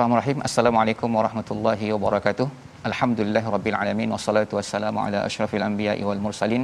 Bismillahirrahmanirrahim. 0.00 0.44
Assalamualaikum 0.48 1.10
warahmatullahi 1.16 1.86
wabarakatuh. 1.94 2.46
Alhamdulillah 2.88 3.42
rabbil 3.54 3.76
alamin 3.80 4.08
wassalatu 4.14 4.56
wassalamu 4.58 4.98
ala 5.06 5.18
asyrafil 5.28 5.64
anbiya'i 5.66 6.02
wal 6.08 6.22
mursalin 6.26 6.62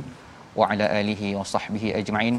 wa 0.58 0.68
ala 0.72 0.86
alihi 1.00 1.28
wa 1.38 1.44
sahbihi 1.50 1.88
ajma'in. 2.00 2.36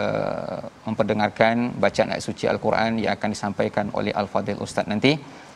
uh, 0.00 0.60
memperdengarkan 0.86 1.72
bacaan 1.84 2.12
ayat 2.12 2.24
suci 2.28 2.44
Al-Quran 2.52 3.00
yang 3.02 3.12
akan 3.16 3.30
disampaikan 3.34 3.86
oleh 3.98 4.12
Al-Fadhil 4.20 4.60
Ustaz 4.66 4.84
nanti. 4.92 5.12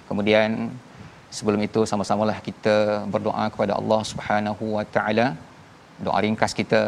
Kemudian 0.09 0.73
sebelum 1.39 1.61
itu 1.69 1.81
sama-samalah 1.91 2.39
kita 2.49 2.77
berdoa 3.15 3.45
kepada 3.53 3.77
Allah 3.81 4.01
Subhanahu 4.13 4.65
Wa 4.79 4.85
Taala. 4.97 5.27
Doa 6.07 6.19
ringkas 6.25 6.55
kita 6.61 6.81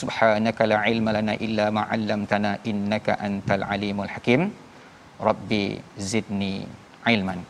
Subhanaka 0.00 0.68
la 0.72 0.78
ilma 0.92 1.10
lana 1.16 1.34
illa 1.46 1.66
ma 1.76 1.82
'allamtana 1.88 2.52
innaka 2.72 3.16
antal 3.28 3.64
alimul 3.74 4.12
hakim. 4.14 4.52
Rabbi 5.28 5.64
zidni 6.10 6.54
ilman. 7.14 7.40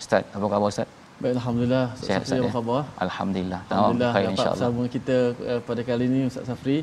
Ustaz, 0.00 0.24
apa 0.36 0.46
khabar 0.52 0.70
Ustaz? 0.74 0.99
Baik, 1.20 1.36
Alhamdulillah. 1.36 1.86
Sihat, 2.00 2.22
Safri, 2.24 2.38
apa 2.40 2.48
ya? 2.48 2.52
khabar? 2.56 2.82
Alhamdulillah. 3.06 3.60
Alhamdulillah 3.68 4.12
dapat 4.16 4.46
bersama 4.56 4.82
kita 4.94 5.16
uh, 5.52 5.60
pada 5.68 5.80
kali 5.88 6.04
ini 6.10 6.20
Ustaz 6.30 6.44
Safri. 6.48 6.76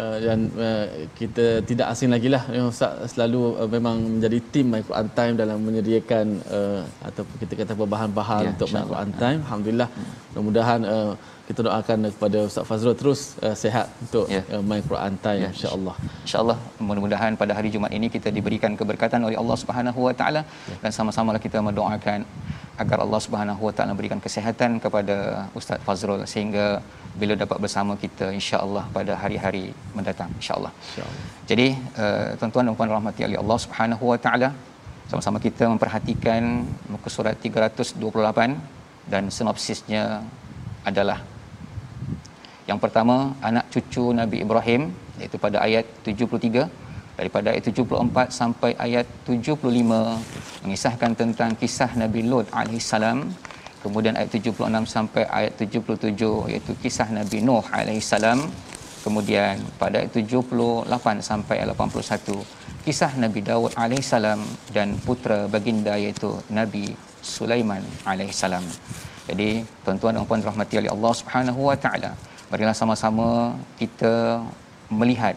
Uh, 0.00 0.16
dan 0.26 0.38
uh, 0.66 0.86
kita 1.18 1.46
tidak 1.66 1.86
asing 1.92 2.10
lagi 2.14 2.28
lah 2.34 2.42
Ya, 2.56 2.62
Ustaz 2.72 3.10
selalu 3.12 3.40
uh, 3.62 3.66
memang 3.76 3.96
menjadi 4.18 4.38
tim 4.54 4.66
My 4.74 4.82
Quran 4.88 5.08
Time 5.18 5.34
dalam 5.42 5.58
menyediakan 5.66 6.26
uh, 6.58 6.82
ataupun 7.08 7.34
kita 7.42 7.52
kata 7.60 7.74
bahan-bahan 7.94 8.42
Ya, 8.46 8.50
untuk 8.54 8.68
My. 8.74 8.82
Quran 8.90 9.10
Time 9.22 9.38
Alhamdulillah 9.46 9.88
mudah-mudahan 10.30 10.80
uh, 10.94 11.12
kita 11.50 11.60
doakan 11.66 11.98
kepada 12.14 12.38
Ustaz 12.50 12.64
Fazrul 12.70 12.94
terus 13.00 13.20
uh, 13.42 13.54
sihat 13.62 13.86
untuk 14.04 14.26
Ya. 14.30 14.42
uh, 14.54 14.62
My 14.70 14.78
Quran 14.90 15.14
Time 15.26 15.42
Ya, 15.46 15.50
insya-Allah. 15.54 15.94
InsyaAllah 16.26 16.58
mudah-mudahan 16.88 17.34
pada 17.42 17.52
hari 17.58 17.70
Jumaat 17.74 17.90
ini 17.98 18.06
kita 18.16 18.30
diberikan 18.38 18.78
keberkatan 18.82 19.26
oleh 19.26 19.38
Allah 19.42 19.58
Subhanahu 19.62 20.06
Wa 20.06 20.14
Taala 20.20 20.42
dan 20.82 20.90
sama-sama 20.98 21.34
kita 21.46 21.58
mendoakan 21.68 22.22
agar 22.82 22.98
Allah 23.04 23.20
Subhanahu 23.26 23.62
Wa 23.66 23.72
Taala 23.76 23.92
berikan 24.00 24.20
kesihatan 24.26 24.80
kepada 24.84 25.16
Ustaz 25.58 25.78
Fazrul 25.86 26.22
sehingga 26.32 26.66
bila 27.20 27.34
dapat 27.42 27.58
bersama 27.64 27.92
kita 28.04 28.26
insya-Allah 28.38 28.84
pada 28.96 29.12
hari-hari 29.22 29.64
mendatang 29.96 30.30
insya-Allah. 30.40 30.72
Insya-Allah. 30.88 31.22
Jadi 31.50 31.66
uh, 32.02 32.28
tuan-tuan 32.38 32.64
dan 32.68 32.76
puan 32.78 32.92
rahmati 32.96 33.22
oleh 33.28 33.38
Allah 33.42 33.58
Subhanahu 33.64 34.04
Wa 34.12 34.18
Taala 34.24 34.50
sama-sama 35.10 35.38
kita 35.46 35.66
memperhatikan 35.72 36.42
muka 36.92 37.08
surat 37.16 37.34
328 37.42 38.00
dan 39.12 39.22
sinopsisnya 39.36 40.22
adalah 40.90 41.18
yang 42.70 42.78
pertama 42.84 43.34
anak 43.48 43.66
cucu 43.74 44.04
Nabi 44.20 44.36
Ibrahim 44.46 44.82
iaitu 45.20 45.36
pada 45.44 45.58
ayat 45.66 45.86
73 46.06 46.89
daripada 47.20 47.52
ayat 47.52 47.68
74 47.68 48.32
sampai 48.32 48.72
ayat 48.80 49.04
75 49.28 49.60
mengisahkan 50.64 51.12
tentang 51.12 51.52
kisah 51.60 51.92
Nabi 52.02 52.24
Lut 52.24 52.48
alaihissalam 52.48 53.28
kemudian 53.84 54.16
ayat 54.16 54.32
76 54.32 54.56
sampai 54.88 55.24
ayat 55.28 55.52
77 55.60 56.16
iaitu 56.52 56.72
kisah 56.80 57.08
Nabi 57.12 57.44
Nuh 57.44 57.64
alaihissalam 57.68 58.40
kemudian 59.04 59.60
pada 59.80 60.00
ayat 60.00 60.12
78 60.16 60.88
sampai 61.20 61.54
ayat 61.60 61.76
81 61.76 62.84
kisah 62.88 63.12
Nabi 63.20 63.40
Daud 63.44 63.72
alaihissalam 63.76 64.40
dan 64.76 64.96
putera 65.04 65.48
baginda 65.48 65.96
iaitu 66.00 66.32
Nabi 66.48 66.96
Sulaiman 67.20 67.84
alaihissalam 68.08 68.64
jadi 69.28 69.64
tuan-tuan 69.84 70.16
dan 70.16 70.24
puan 70.28 70.40
rahmati 70.40 70.80
oleh 70.80 70.92
Allah 70.92 71.12
Subhanahu 71.20 71.60
wa 71.68 71.76
taala 71.76 72.12
marilah 72.52 72.76
sama-sama 72.76 73.56
kita 73.80 74.44
melihat 74.92 75.36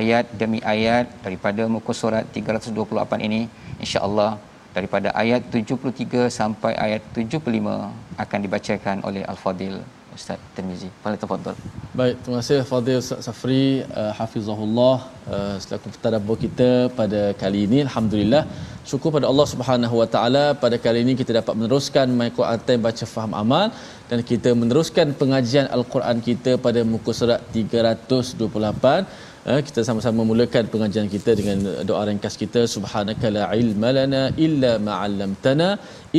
ayat 0.00 0.26
demi 0.40 0.60
ayat 0.74 1.06
daripada 1.24 1.64
muka 1.74 1.92
surat 2.00 2.24
328 2.34 3.26
ini 3.28 3.40
insya-Allah 3.82 4.36
daripada 4.76 5.08
ayat 5.22 5.42
73 5.50 6.28
sampai 6.38 6.72
ayat 6.86 7.02
75 7.16 8.20
akan 8.24 8.38
dibacakan 8.44 8.98
oleh 9.08 9.22
Al-Fadil 9.32 9.76
Ustaz 10.18 10.40
Tirmizi. 10.54 10.88
Fadil 11.02 11.20
tafadhal. 11.24 11.56
Baik, 11.98 12.14
terima 12.22 12.38
kasih 12.40 12.58
Fadil 12.70 12.98
Ustaz 13.02 13.26
Safri 13.26 13.64
uh, 14.00 14.12
hafizahullah. 14.18 14.96
Uh, 15.34 15.54
selaku 15.64 15.92
tadabbur 16.04 16.36
kita 16.44 16.70
pada 16.98 17.20
kali 17.42 17.60
ini. 17.66 17.78
Alhamdulillah. 17.88 18.42
Syukur 18.90 19.10
pada 19.16 19.26
Allah 19.30 19.46
Subhanahu 19.52 19.94
wa 20.00 20.08
taala 20.14 20.44
pada 20.64 20.76
kali 20.86 21.00
ini 21.06 21.14
kita 21.20 21.32
dapat 21.38 21.54
meneruskan 21.60 22.16
My 22.18 22.28
Quran 22.38 22.82
baca 22.86 23.06
faham 23.14 23.32
amal 23.42 23.66
dan 24.10 24.20
kita 24.30 24.52
meneruskan 24.60 25.08
pengajian 25.22 25.66
al-Quran 25.78 26.18
kita 26.28 26.54
pada 26.66 26.82
muka 26.92 27.14
surat 27.20 27.40
328 27.54 29.26
Uh, 29.50 29.60
kita 29.66 29.80
sama-sama 29.86 30.22
mulakan 30.30 30.64
pengajian 30.72 31.06
kita 31.12 31.32
dengan 31.38 31.58
doa 31.88 32.00
ringkas 32.08 32.34
kita. 32.40 32.62
Subhanaka 32.72 33.26
la 33.36 33.44
ilma 33.60 33.90
lana 33.98 34.22
illa 34.46 34.72
ma 34.86 34.92
'allamtana. 35.02 35.68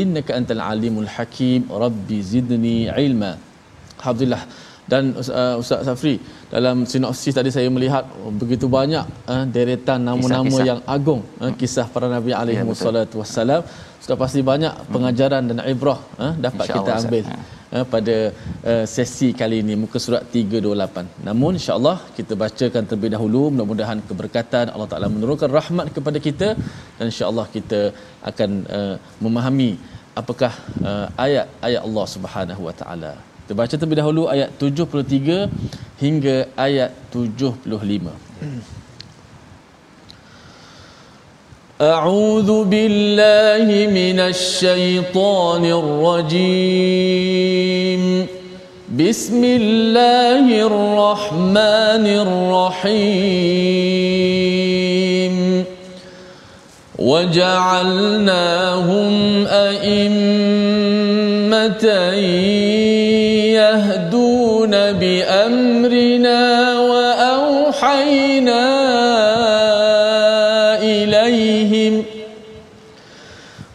Innaka 0.01 0.31
antal 0.37 0.63
alimul 0.69 1.09
hakim. 1.15 1.67
Rabbi 1.83 2.17
zidni 2.31 2.77
ilma 3.05 3.31
Alhamdulillah. 4.01 4.43
Dan 4.91 5.03
uh, 5.13 5.61
Ustaz 5.61 5.85
Safri, 5.87 6.15
dalam 6.53 6.77
sinopsis 6.91 7.33
tadi 7.37 7.49
saya 7.55 7.69
melihat 7.75 8.05
oh, 8.21 8.33
begitu 8.41 8.65
banyak 8.77 9.05
uh, 9.33 9.45
deretan 9.55 10.01
nama-nama 10.07 10.49
Kisah-kisah. 10.49 10.69
yang 10.69 10.79
agung, 10.95 11.21
uh, 11.43 11.51
kisah 11.59 11.85
para 11.93 12.07
nabi 12.15 12.31
alaihi 12.39 12.57
betul. 12.57 12.71
wassalatu 12.73 13.15
wassalam. 13.21 13.61
Sudah 14.03 14.17
pasti 14.23 14.41
banyak 14.51 14.73
pengajaran 14.93 15.43
dan 15.49 15.57
ibrah 15.73 15.99
uh, 16.23 16.33
dapat 16.45 16.65
InsyaAllah, 16.65 16.85
kita 16.87 16.91
Ustaz. 16.97 17.05
ambil 17.05 17.23
uh, 17.75 17.85
pada 17.93 18.15
uh, 18.71 18.85
sesi 18.95 19.29
kali 19.41 19.57
ini 19.63 19.77
muka 19.83 20.01
surat 20.05 20.25
328. 20.33 21.27
Namun 21.27 21.61
insya-Allah 21.61 21.97
kita 22.17 22.33
bacakan 22.43 22.83
terlebih 22.89 23.11
dahulu 23.15 23.43
mudah-mudahan 23.53 24.01
keberkatan 24.09 24.73
Allah 24.73 24.89
Taala 24.91 25.13
menurunkan 25.15 25.49
rahmat 25.59 25.87
kepada 25.97 26.17
kita 26.27 26.49
dan 26.97 27.05
insya-Allah 27.13 27.45
kita 27.57 27.81
akan 28.31 28.49
uh, 28.77 28.95
memahami 29.21 29.71
apakah 30.21 30.53
uh, 30.89 31.07
ayat-ayat 31.25 31.81
Allah 31.87 32.05
Subhanahu 32.15 32.63
wa 32.67 32.75
taala. 32.81 33.13
Kita 33.48 33.52
baca 33.52 33.74
terlebih 33.76 34.00
dahulu 34.00 34.22
ayat 34.34 34.48
73 34.56 35.52
hingga 36.00 36.48
ayat 36.56 36.96
75. 37.12 38.16
أعوذ 41.74 42.70
بالله 42.70 43.66
من 43.90 44.18
الشيطان 44.20 45.64
الرجيم 46.14 47.14
بسم 48.94 49.42
الله 49.44 50.46
الرحمن 50.70 52.06
الرحيم 52.24 53.84
وجعلناهم 56.98 59.12
أئمة 59.66 61.84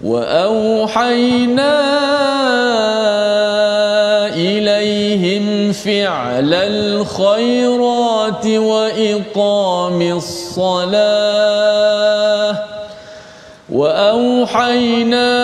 وأوحينا 0.04 1.74
إليهم 4.34 5.72
فعل 5.72 6.54
الخيرات 6.54 8.46
وإقام 8.46 10.02
الصلاة 10.02 11.34
وأوحينا 13.72 15.34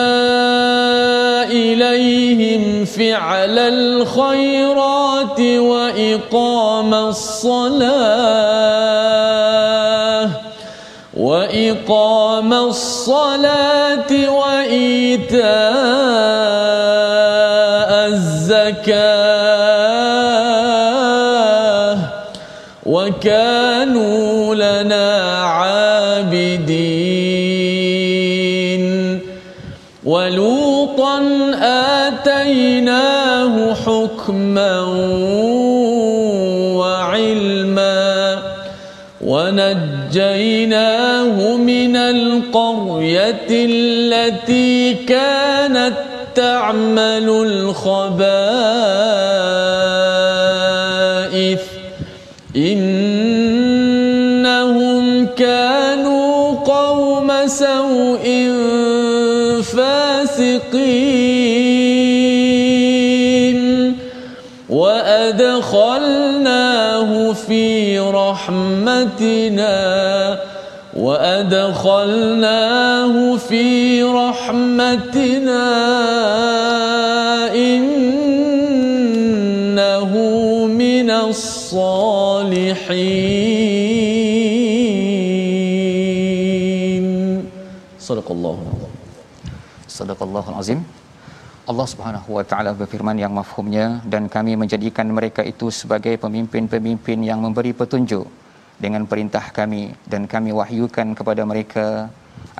إليهم 1.51 2.85
فعل 2.85 3.59
الخيرات 3.59 5.41
وإقام 5.41 6.95
الصلاة 6.95 8.61
وإقام 11.17 12.53
الصلاة 12.53 14.31
وإيتاء 14.31 15.41
الزكاة. 18.07 19.01
وكانوا 22.87 24.55
لنا 24.55 25.35
عابدين. 25.45 26.81
ولوطا 30.05 31.21
آتيناه 31.62 33.75
حكما 33.75 34.81
القرية 42.11 43.47
التي 43.51 44.95
كانت 44.95 45.95
تعمل 46.35 47.29
الخبائث. 47.29 48.31
إنهم 52.57 52.87
كانوا 55.27 56.55
قوم 56.55 57.47
سوء 57.47 58.53
فاسقين. 59.62 61.11
وأدخلناه 64.71 67.33
في 67.33 67.99
رحمتنا. 67.99 69.71
وأدخلناه 70.96 72.34
في 73.36 74.04
رحمتنا 74.04 75.68
إنه 77.52 79.06
من 80.68 81.10
الصالحين 81.12 82.76
صدق 88.00 88.32
الله 88.32 88.58
Sadaqallahul 89.96 90.60
azim. 90.60 90.80
Allah 91.72 91.88
Subhanahu 91.88 92.36
wa 92.36 92.44
taala 92.44 92.72
berfirman 92.80 93.16
yang 93.16 93.32
mafhumnya 93.32 94.04
dan 94.04 94.28
kami 94.28 94.60
menjadikan 94.60 95.08
mereka 95.08 95.40
itu 95.52 95.72
sebagai 95.72 96.20
pemimpin-pemimpin 96.20 97.24
yang 97.24 97.40
memberi 97.40 97.72
petunjuk 97.72 98.28
dengan 98.85 99.03
perintah 99.11 99.44
kami 99.59 99.82
dan 100.12 100.23
kami 100.35 100.50
wahyukan 100.59 101.09
kepada 101.19 101.43
mereka 101.53 101.87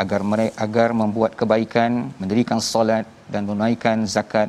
agar 0.03 0.21
mereka 0.31 0.55
agar 0.65 0.89
membuat 1.03 1.33
kebaikan, 1.41 1.93
mendirikan 2.21 2.61
solat 2.73 3.07
dan 3.33 3.49
menunaikan 3.49 4.05
zakat 4.15 4.49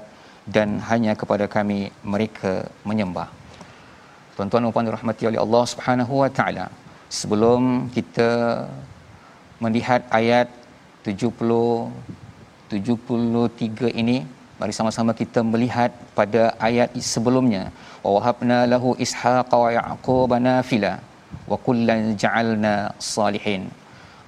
dan 0.56 0.70
hanya 0.90 1.14
kepada 1.22 1.46
kami 1.56 1.80
mereka 2.14 2.54
menyembah. 2.90 3.30
Tuan-tuan 4.36 4.64
dan 4.66 4.74
puan 4.76 4.88
dirahmati 4.90 5.24
oleh 5.30 5.40
Allah 5.46 5.64
Subhanahu 5.72 6.14
wa 6.24 6.30
taala. 6.38 6.66
Sebelum 7.20 7.92
kita 7.96 8.30
melihat 9.64 10.02
ayat 10.20 10.48
70 11.08 11.92
73 12.72 13.92
ini 14.02 14.18
mari 14.60 14.74
sama-sama 14.78 15.12
kita 15.22 15.40
melihat 15.54 15.92
pada 16.18 16.44
ayat 16.68 16.90
sebelumnya 17.14 17.64
wa 18.04 18.12
wahabna 18.16 18.60
lahu 18.74 18.90
ishaqa 19.06 19.56
wa 19.64 19.70
yaquba 19.78 20.38
nafila 20.48 20.94
wa 21.52 21.58
kullan 21.68 22.02
ja'alna 22.24 22.74
salihin. 23.14 23.64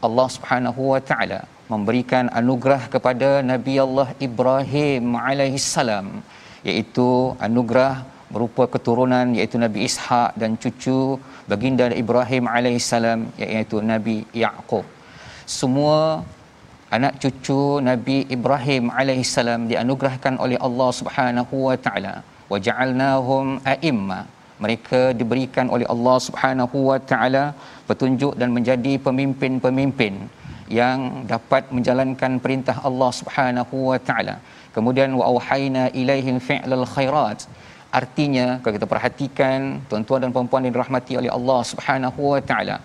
Allah 0.05 0.27
Subhanahu 0.35 0.81
wa 0.93 1.01
taala 1.09 1.39
memberikan 1.73 2.25
anugerah 2.39 2.81
kepada 2.93 3.29
Nabi 3.51 3.75
Allah 3.85 4.07
Ibrahim 4.27 5.05
alaihi 5.27 5.63
salam 5.75 6.07
iaitu 6.69 7.09
anugerah 7.47 7.93
berupa 8.33 8.63
keturunan 8.73 9.27
iaitu 9.37 9.57
Nabi 9.65 9.79
Ishaq 9.89 10.31
dan 10.41 10.51
cucu 10.63 10.99
baginda 11.51 11.87
Ibrahim 12.03 12.45
alaihi 12.55 12.83
salam 12.91 13.19
iaitu 13.45 13.77
Nabi 13.91 14.17
Yaqub 14.43 14.85
semua 15.59 16.23
anak 16.95 17.13
cucu 17.23 17.61
Nabi 17.89 18.17
Ibrahim 18.35 18.93
alaihissalam 18.99 19.67
dianugerahkan 19.71 20.39
oleh 20.43 20.57
Allah 20.67 20.89
Subhanahu 20.99 21.55
wa 21.67 21.75
taala. 21.85 22.15
Wa 22.51 22.57
ja'alnahum 22.67 23.59
a'imma 23.73 24.19
mereka 24.63 25.01
diberikan 25.19 25.67
oleh 25.75 25.87
Allah 25.93 26.17
Subhanahu 26.27 26.77
wa 26.89 26.97
taala 27.11 27.43
petunjuk 27.89 28.33
dan 28.41 28.49
menjadi 28.57 28.93
pemimpin-pemimpin 29.07 30.13
yang 30.79 30.99
dapat 31.33 31.63
menjalankan 31.75 32.33
perintah 32.43 32.77
Allah 32.89 33.11
Subhanahu 33.19 33.75
wa 33.91 33.99
taala. 34.07 34.35
Kemudian 34.75 35.09
wa 35.19 35.25
auhayna 35.31 35.83
ilaihim 36.01 36.37
fi'lal 36.49 36.85
khairat. 36.95 37.39
Artinya 37.99 38.45
kalau 38.61 38.73
kita 38.77 38.87
perhatikan 38.93 39.59
tuan-tuan 39.89 40.21
dan 40.23 40.31
puan-puan 40.35 40.65
yang 40.65 40.73
dirahmati 40.77 41.13
oleh 41.21 41.31
Allah 41.37 41.59
Subhanahu 41.71 42.21
wa 42.33 42.41
taala 42.51 42.77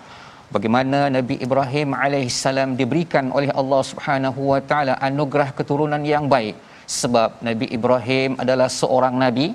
bagaimana 0.55 0.99
Nabi 1.17 1.37
Ibrahim 1.47 1.89
alaihissalam 2.05 2.71
diberikan 2.81 3.27
oleh 3.39 3.51
Allah 3.61 3.83
Subhanahu 3.91 4.41
wa 4.53 4.61
taala 4.71 4.95
anugerah 5.09 5.49
keturunan 5.59 6.03
yang 6.15 6.27
baik. 6.35 6.57
Sebab 7.01 7.45
Nabi 7.49 7.67
Ibrahim 7.77 8.31
adalah 8.43 8.69
seorang 8.81 9.15
nabi 9.25 9.47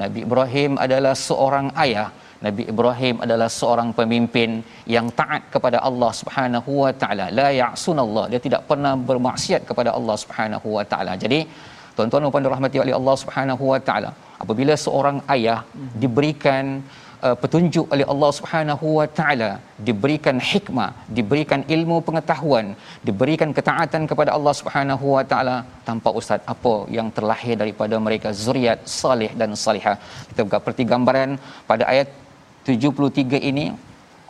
Nabi 0.00 0.20
Ibrahim 0.26 0.72
adalah 0.84 1.14
seorang 1.28 1.68
ayah. 1.84 2.08
Nabi 2.46 2.62
Ibrahim 2.72 3.16
adalah 3.24 3.46
seorang 3.46 3.88
pemimpin 3.98 4.50
yang 4.94 5.06
taat 5.20 5.42
kepada 5.54 5.78
Allah 5.88 6.10
Subhanahu 6.20 6.70
wa 6.84 6.92
taala. 7.02 7.26
La 7.30 7.48
ya'sunallah. 7.60 8.24
Dia 8.32 8.40
tidak 8.46 8.66
pernah 8.70 8.94
bermaksiat 9.10 9.62
kepada 9.68 9.90
Allah 9.98 10.16
Subhanahu 10.22 10.68
wa 10.78 10.84
taala. 10.92 11.14
Jadi 11.24 11.40
tuan-tuan 11.94 12.24
dan 12.24 12.32
puan 12.34 12.44
dirahmati 12.46 12.78
oleh 12.84 12.94
Allah 12.98 13.14
Subhanahu 13.22 13.64
wa 13.72 13.80
taala 13.88 14.10
apabila 14.42 14.74
seorang 14.84 15.22
ayah 15.34 15.60
diberikan 16.02 16.82
uh, 17.26 17.36
petunjuk 17.42 17.86
oleh 17.94 18.06
Allah 18.12 18.30
Subhanahu 18.38 18.86
wa 18.98 19.06
taala. 19.18 19.50
Diberikan 19.88 20.36
hikmah 20.50 20.90
diberikan 21.18 21.60
ilmu 21.76 21.96
pengetahuan 22.08 22.66
diberikan 23.08 23.50
ketaatan 23.58 24.02
kepada 24.10 24.30
Allah 24.36 24.54
Subhanahu 24.60 25.06
wa 25.16 25.24
taala. 25.30 25.56
Tanpa 25.88 26.10
ustaz 26.20 26.42
apa 26.54 26.74
yang 26.96 27.08
terlahir 27.16 27.56
daripada 27.62 27.96
mereka? 28.06 28.30
Zuriat 28.44 28.80
salih 29.00 29.30
dan 29.40 29.52
salihah. 29.64 29.96
Kita 30.30 30.40
buka 30.48 30.60
perti 30.66 30.84
gambaran 30.92 31.32
pada 31.70 31.86
ayat 31.94 32.10
73 32.66 33.50
ini. 33.52 33.66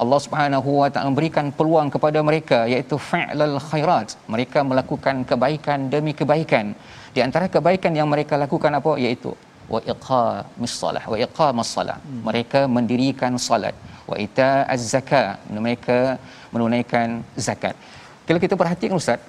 Allah 0.03 0.21
Subhanahu 0.25 0.71
wa 0.83 0.89
taala 0.93 1.09
memberikan 1.13 1.47
peluang 1.59 1.89
kepada 1.95 2.19
mereka 2.29 2.59
iaitu 2.73 2.97
fa'lal 3.11 3.57
khairat. 3.71 4.09
Mereka 4.35 4.59
melakukan 4.71 5.17
kebaikan 5.31 5.79
demi 5.95 6.13
kebaikan. 6.21 6.67
Di 7.15 7.21
antara 7.27 7.47
kebaikan 7.55 7.93
yang 7.99 8.09
mereka 8.13 8.35
lakukan 8.45 8.73
apa? 8.81 8.93
Iaitu 9.05 9.33
wa 9.75 9.81
iqamis 9.93 10.75
salah. 10.83 11.05
Wa 11.13 11.17
iqamas 11.25 11.71
salah. 11.77 11.99
Hmm. 12.05 12.23
mereka 12.29 12.61
mendirikan 12.77 13.35
salat. 13.49 13.75
Wa 14.11 14.17
ita'az 14.25 14.85
zakat 14.95 15.39
mereka 15.67 15.99
menunaikan 16.55 17.09
zakat. 17.47 17.75
Kalau 18.27 18.41
kita 18.45 18.55
perhatikan 18.63 18.97
ustaz 19.03 19.21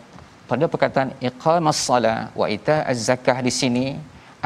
pada 0.52 0.66
perkataan 0.74 1.10
iqamas 1.30 1.80
salah 1.90 2.18
wa 2.40 2.48
ita'az 2.56 3.00
zakah 3.10 3.38
di 3.48 3.54
sini 3.60 3.86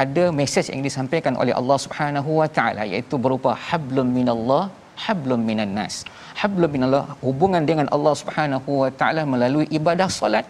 ada 0.04 0.25
mesej 0.39 0.66
yang 0.74 0.84
disampaikan 0.88 1.34
oleh 1.42 1.54
Allah 1.60 1.77
Subhanahu 1.86 2.32
wa 2.42 2.50
taala 2.58 2.84
iaitu 2.92 3.16
berupa 3.25 3.51
hablum 3.68 4.10
minallah 4.18 4.63
hablum 5.06 5.42
minan 5.50 5.72
nas. 5.77 5.96
Hablum 6.42 6.70
minallah 6.75 7.04
hubungan 7.27 7.63
dengan 7.70 7.88
Allah 7.96 8.13
Subhanahu 8.22 8.70
wa 8.84 8.89
taala 9.00 9.24
melalui 9.34 9.66
ibadah 9.80 10.10
solat 10.20 10.46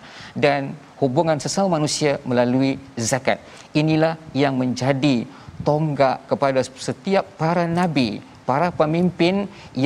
dan 0.45 0.61
hubungan 1.01 1.37
sesama 1.43 1.77
manusia 1.77 2.11
melalui 2.29 2.71
zakat. 3.09 3.39
Inilah 3.81 4.15
yang 4.43 4.55
menjadi 4.61 5.25
tonggak 5.67 6.17
kepada 6.29 6.61
setiap 6.87 7.25
para 7.41 7.65
nabi 7.79 8.09
para 8.49 8.67
pemimpin 8.79 9.35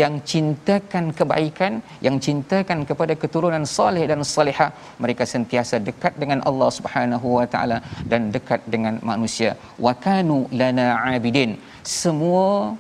yang 0.02 0.14
cintakan 0.32 1.06
kebaikan 1.20 1.82
yang 2.06 2.18
cintakan 2.26 2.80
kepada 2.90 3.14
keturunan 3.22 3.66
soleh 3.76 4.06
dan 4.12 4.22
salihah. 4.34 4.70
Mereka 5.04 5.26
sentiasa 5.34 5.82
dekat 5.90 6.14
dengan 6.22 6.40
Allah 6.50 6.70
Subhanahu 6.78 7.28
wa 7.40 7.46
taala 7.54 7.78
dan 8.12 8.30
dekat 8.36 8.62
dengan 8.74 9.02
manusia. 9.12 9.52
Wa 9.86 9.94
kanu 10.06 10.40
lana 10.62 10.88
abidin. 11.14 11.58
Semua 12.02 12.78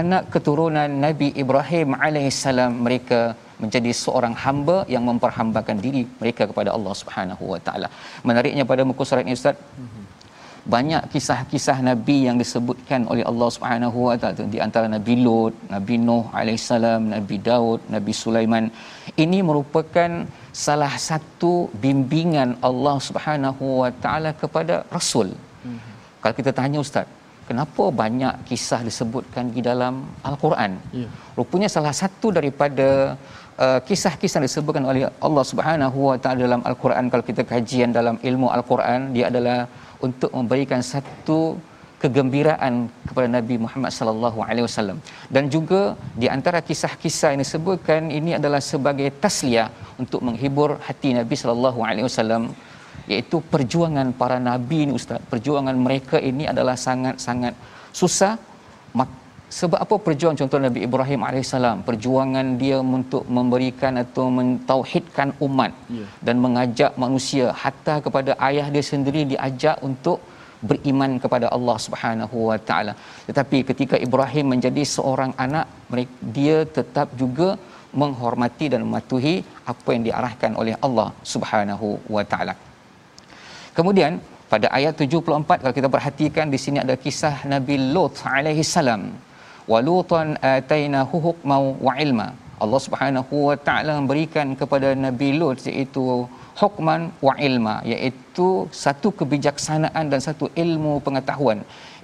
anak 0.00 0.24
keturunan 0.34 0.90
Nabi 1.06 1.28
Ibrahim 1.42 1.88
alaihissalam 2.06 2.72
mereka 2.84 3.20
menjadi 3.62 3.90
seorang 4.02 4.34
hamba 4.44 4.76
yang 4.94 5.04
memperhambakan 5.10 5.78
diri 5.86 6.02
mereka 6.22 6.44
kepada 6.50 6.70
Allah 6.76 6.94
Subhanahu 7.00 7.44
wa 7.52 7.60
taala 7.66 7.88
menariknya 8.28 8.64
pada 8.72 8.84
muka 8.90 9.04
surat 9.08 9.24
ini 9.26 9.36
ustaz 9.40 9.56
banyak 10.72 11.02
kisah-kisah 11.12 11.76
nabi 11.88 12.16
yang 12.26 12.36
disebutkan 12.42 13.00
oleh 13.12 13.24
Allah 13.30 13.48
Subhanahu 13.56 13.98
wa 14.08 14.14
taala 14.20 14.46
di 14.54 14.60
antara 14.66 14.86
nabi 14.96 15.14
Lut, 15.24 15.54
nabi 15.74 15.94
Nuh 16.06 16.24
alaihissalam, 16.40 17.02
nabi 17.14 17.36
Daud, 17.48 17.80
nabi 17.94 18.12
Sulaiman. 18.22 18.66
Ini 19.24 19.38
merupakan 19.48 20.10
salah 20.66 20.94
satu 21.08 21.52
bimbingan 21.84 22.56
Allah 22.68 22.96
Subhanahu 23.08 23.64
wa 23.82 23.90
taala 24.04 24.32
kepada 24.42 24.76
rasul. 24.96 25.28
Mm-hmm. 25.36 25.92
Kalau 26.24 26.34
kita 26.40 26.52
tanya 26.60 26.78
ustaz, 26.86 27.06
kenapa 27.48 27.84
banyak 28.02 28.34
kisah 28.48 28.80
disebutkan 28.88 29.52
di 29.56 29.60
dalam 29.68 29.94
al-Quran? 30.30 30.72
Yeah. 31.00 31.12
Rupanya 31.38 31.68
salah 31.76 31.94
satu 32.02 32.32
daripada 32.38 32.88
Uh, 33.54 33.78
kisah-kisah 33.88 34.40
disebutkan 34.44 34.82
oleh 34.90 35.02
Allah 35.26 35.44
Subhanahu 35.50 35.98
wa 36.10 36.16
taala 36.22 36.42
dalam 36.46 36.62
al-Quran 36.68 37.06
kalau 37.10 37.24
kita 37.28 37.42
kajian 37.50 37.90
dalam 37.98 38.16
ilmu 38.28 38.50
al-Quran 38.56 39.14
dia 39.14 39.30
adalah 39.30 39.58
untuk 40.06 40.30
memberikan 40.34 40.80
satu 40.82 41.38
kegembiraan 42.02 42.74
kepada 43.08 43.28
Nabi 43.36 43.56
Muhammad 43.64 43.92
sallallahu 43.98 44.38
alaihi 44.46 44.66
wasallam. 44.66 44.98
Dan 45.34 45.44
juga 45.54 45.82
di 46.22 46.26
antara 46.36 46.58
kisah-kisah 46.68 47.30
yang 47.32 47.42
disebutkan 47.46 48.10
ini 48.18 48.32
adalah 48.38 48.60
sebagai 48.72 49.08
tasliyah 49.22 49.68
untuk 50.02 50.20
menghibur 50.26 50.70
hati 50.86 51.12
Nabi 51.20 51.38
sallallahu 51.42 51.80
alaihi 51.88 52.06
wasallam 52.08 52.44
iaitu 53.12 53.38
perjuangan 53.52 54.10
para 54.20 54.36
nabi 54.50 54.78
ini 54.84 54.92
ustaz. 54.98 55.22
Perjuangan 55.32 55.76
mereka 55.86 56.18
ini 56.30 56.44
adalah 56.52 56.76
sangat-sangat 56.86 57.54
susah 58.00 58.34
sebab 59.58 59.78
apa 59.84 59.96
perjuangan 60.06 60.38
contoh 60.40 60.60
Nabi 60.66 60.80
Ibrahim 60.86 61.20
alaihissalam 61.28 61.78
perjuangan 61.88 62.46
dia 62.62 62.78
untuk 62.98 63.24
memberikan 63.36 63.94
atau 64.02 64.24
mentauhidkan 64.38 65.28
umat 65.46 65.72
yeah. 65.96 66.08
dan 66.26 66.36
mengajak 66.44 66.92
manusia 67.04 67.46
hatta 67.62 67.96
kepada 68.06 68.32
ayah 68.48 68.66
dia 68.74 68.84
sendiri 68.92 69.22
diajak 69.32 69.78
untuk 69.88 70.18
beriman 70.68 71.12
kepada 71.22 71.46
Allah 71.56 71.76
Subhanahu 71.86 72.36
wa 72.50 72.58
taala. 72.68 72.92
Tetapi 73.28 73.58
ketika 73.70 73.96
Ibrahim 74.06 74.46
menjadi 74.54 74.82
seorang 74.96 75.32
anak 75.46 75.66
dia 76.36 76.58
tetap 76.78 77.08
juga 77.22 77.48
menghormati 78.02 78.66
dan 78.72 78.80
mematuhi 78.86 79.34
apa 79.72 79.88
yang 79.94 80.04
diarahkan 80.08 80.52
oleh 80.60 80.74
Allah 80.86 81.08
Subhanahu 81.32 81.90
wa 82.14 82.24
taala. 82.32 82.54
Kemudian 83.76 84.14
pada 84.52 84.66
ayat 84.78 84.94
74 85.04 85.62
kalau 85.62 85.74
kita 85.78 85.88
perhatikan 85.94 86.48
di 86.54 86.58
sini 86.64 86.78
ada 86.84 86.96
kisah 87.04 87.36
Nabi 87.52 87.76
Lut 87.94 88.18
alaihi 88.34 88.66
salam 88.74 89.04
walutan 89.72 90.36
atainahu 90.54 91.16
hukma 91.26 91.56
wa 91.86 91.94
ilma. 92.04 92.28
Allah 92.64 92.80
Subhanahu 92.86 93.34
wa 93.48 93.56
taala 93.66 93.92
memberikan 93.98 94.48
kepada 94.60 94.88
Nabi 95.06 95.28
Lut 95.40 95.60
iaitu 95.70 96.02
hukman 96.60 97.10
wa 97.26 97.34
ilma 97.46 97.74
iaitu 97.92 98.46
satu 98.84 99.08
kebijaksanaan 99.20 100.04
dan 100.12 100.20
satu 100.26 100.46
ilmu 100.64 100.92
pengetahuan. 101.06 101.60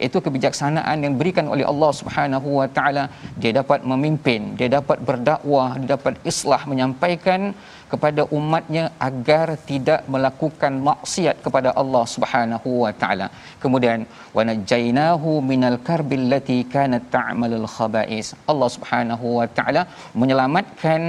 Itu 0.07 0.19
kebijaksanaan 0.26 0.97
yang 1.05 1.12
diberikan 1.14 1.47
oleh 1.55 1.64
Allah 1.73 1.90
Subhanahu 2.00 2.49
wa 2.61 2.69
taala. 2.76 3.05
Dia 3.43 3.52
dapat 3.61 3.87
memimpin 3.93 4.59
dia 4.59 4.69
dapat 4.79 4.99
berdakwah 5.09 5.69
dia 5.81 5.95
dapat 5.97 6.17
islah 6.33 6.62
menyampaikan 6.73 7.55
kepada 7.93 8.23
umatnya 8.39 8.85
agar 9.09 9.47
tidak 9.71 10.01
melakukan 10.15 10.73
maksiat 10.89 11.37
kepada 11.45 11.71
Allah 11.83 12.05
Subhanahu 12.15 12.71
wa 12.85 12.93
taala. 13.03 13.27
Kemudian 13.63 14.01
wa 14.37 14.43
najainahu 14.51 15.31
minal 15.51 15.79
karbil 15.89 16.27
lati 16.33 16.59
kanat 16.75 17.07
ta'malul 17.17 17.69
khaba'is. 17.77 18.29
Allah 18.53 18.71
Subhanahu 18.77 19.27
wa 19.39 19.49
taala 19.59 19.85
menyelamatkan 20.21 21.03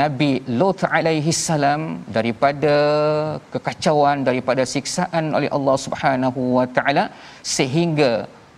Nabi 0.00 0.32
Lut 0.60 0.80
alaihi 0.96 1.36
salam 1.48 1.82
daripada 2.16 2.74
kekacauan 3.52 4.26
daripada 4.28 4.62
siksaan 4.74 5.26
oleh 5.38 5.50
Allah 5.58 5.76
Subhanahu 5.86 6.40
wa 6.58 6.66
taala 6.78 7.04
sehingga 7.56 8.10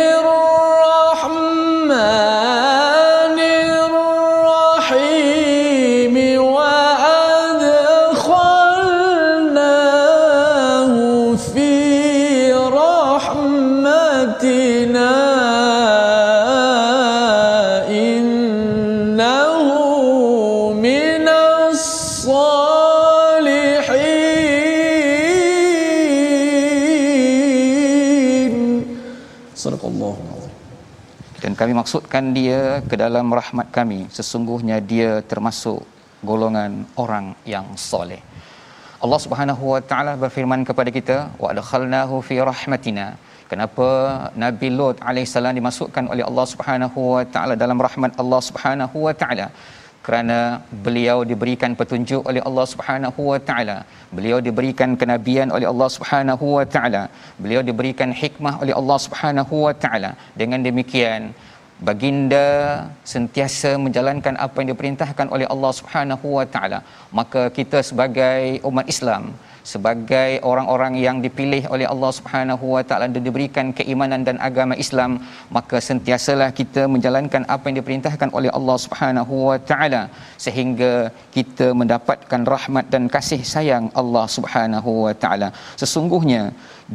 maksudkan 31.81 32.25
dia 32.39 32.61
ke 32.91 32.95
dalam 33.05 33.27
rahmat 33.41 33.69
kami 33.79 34.01
sesungguhnya 34.19 34.77
dia 34.93 35.11
termasuk 35.33 35.81
golongan 36.29 36.73
orang 37.05 37.27
yang 37.55 37.67
soleh. 37.91 38.21
Allah 39.05 39.21
Subhanahu 39.25 39.65
wa 39.75 39.81
taala 39.91 40.13
berfirman 40.23 40.63
kepada 40.69 40.91
kita 40.99 41.19
wa 41.43 41.49
adkhalnahu 41.55 42.17
fi 42.29 42.37
rahmatina. 42.53 43.07
Kenapa 43.51 43.87
Nabi 44.43 44.69
Lut 44.79 44.97
alaihissalam 45.11 45.55
dimasukkan 45.59 46.05
oleh 46.13 46.25
Allah 46.29 46.47
Subhanahu 46.53 46.99
wa 47.15 47.23
taala 47.35 47.55
dalam 47.63 47.79
rahmat 47.87 48.13
Allah 48.23 48.41
Subhanahu 48.49 48.97
wa 49.07 49.15
taala? 49.23 49.47
Kerana 50.07 50.39
beliau 50.85 51.19
diberikan 51.31 51.73
petunjuk 51.81 52.23
oleh 52.31 52.43
Allah 52.49 52.67
Subhanahu 52.73 53.21
wa 53.33 53.41
taala. 53.49 53.79
Beliau 54.17 54.39
diberikan 54.47 54.91
kenabian 55.01 55.49
oleh 55.57 55.67
Allah 55.73 55.89
Subhanahu 55.97 56.47
wa 56.59 56.65
taala. 56.75 57.03
Beliau 57.43 57.63
diberikan 57.71 58.13
hikmah 58.23 58.55
oleh 58.63 58.75
Allah 58.81 58.99
Subhanahu 59.07 59.57
wa 59.67 59.75
taala. 59.85 60.13
Dengan 60.41 60.61
demikian 60.69 61.23
baginda 61.89 62.47
sentiasa 63.13 63.71
menjalankan 63.85 64.35
apa 64.47 64.57
yang 64.61 64.69
diperintahkan 64.73 65.27
oleh 65.35 65.47
Allah 65.53 65.73
Subhanahu 65.79 66.27
wa 66.39 66.47
taala. 66.55 66.81
Maka 67.19 67.43
kita 67.59 67.81
sebagai 67.91 68.61
umat 68.69 68.87
Islam 68.95 69.25
sebagai 69.73 70.31
orang-orang 70.51 70.95
yang 71.05 71.17
dipilih 71.25 71.63
oleh 71.75 71.87
Allah 71.93 72.11
Subhanahu 72.19 72.65
wa 72.75 72.83
taala 72.89 73.07
dan 73.15 73.23
diberikan 73.29 73.67
keimanan 73.79 74.23
dan 74.29 74.37
agama 74.49 74.75
Islam 74.85 75.21
maka 75.57 75.79
sentiasalah 75.89 76.49
kita 76.61 76.85
menjalankan 76.95 77.45
apa 77.55 77.65
yang 77.69 77.79
diperintahkan 77.81 78.31
oleh 78.39 78.51
Allah 78.59 78.77
Subhanahu 78.85 79.35
wa 79.51 79.59
taala 79.71 80.03
sehingga 80.45 80.93
kita 81.37 81.69
mendapatkan 81.81 82.43
rahmat 82.55 82.87
dan 82.95 83.05
kasih 83.17 83.41
sayang 83.55 83.87
Allah 84.01 84.27
Subhanahu 84.37 84.91
wa 85.07 85.15
taala. 85.23 85.51
Sesungguhnya 85.83 86.43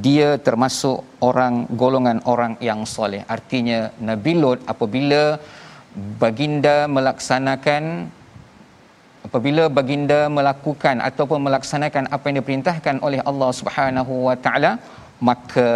dia 0.07 0.29
termasuk 0.47 0.99
orang 1.29 1.55
golongan 1.81 2.19
orang 2.33 2.53
yang 2.69 2.81
soleh. 2.95 3.23
Artinya 3.35 3.79
Nabi 4.09 4.33
Lut 4.41 4.59
apabila 4.73 5.23
baginda 6.21 6.77
melaksanakan 6.95 7.83
apabila 9.35 9.63
baginda 9.77 10.19
melakukan 10.35 10.97
ataupun 11.07 11.39
melaksanakan 11.45 12.03
apa 12.15 12.25
yang 12.29 12.37
diperintahkan 12.39 12.95
oleh 13.07 13.19
Allah 13.29 13.49
Subhanahu 13.59 14.13
wa 14.27 14.35
taala 14.45 14.71
maka 15.29 15.69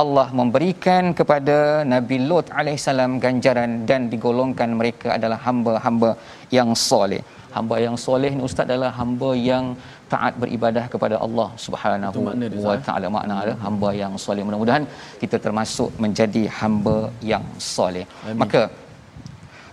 Allah 0.00 0.24
memberikan 0.40 1.04
kepada 1.18 1.56
Nabi 1.92 2.16
Lut 2.30 2.46
alaihissalam 2.60 3.12
ganjaran 3.24 3.70
dan 3.90 4.00
digolongkan 4.12 4.70
mereka 4.80 5.08
adalah 5.16 5.38
hamba-hamba 5.46 6.10
yang 6.56 6.70
soleh. 6.88 7.22
Hamba 7.56 7.76
yang 7.84 7.96
soleh 8.06 8.30
ni 8.36 8.42
ustaz 8.48 8.66
adalah 8.68 8.90
hamba 8.98 9.30
yang 9.50 9.64
taat 10.12 10.34
beribadah 10.42 10.84
kepada 10.94 11.16
Allah 11.26 11.48
Subhanahu 11.66 12.26
wa 12.66 12.76
taala. 12.88 13.06
Makna 13.18 13.36
ada 13.44 13.54
hamba 13.64 13.90
yang 14.02 14.14
soleh. 14.26 14.42
Mudah-mudahan 14.48 14.86
kita 15.22 15.38
termasuk 15.46 15.90
menjadi 16.04 16.44
hamba 16.60 16.98
yang 17.32 17.46
soleh. 17.76 18.04
Maka 18.42 18.62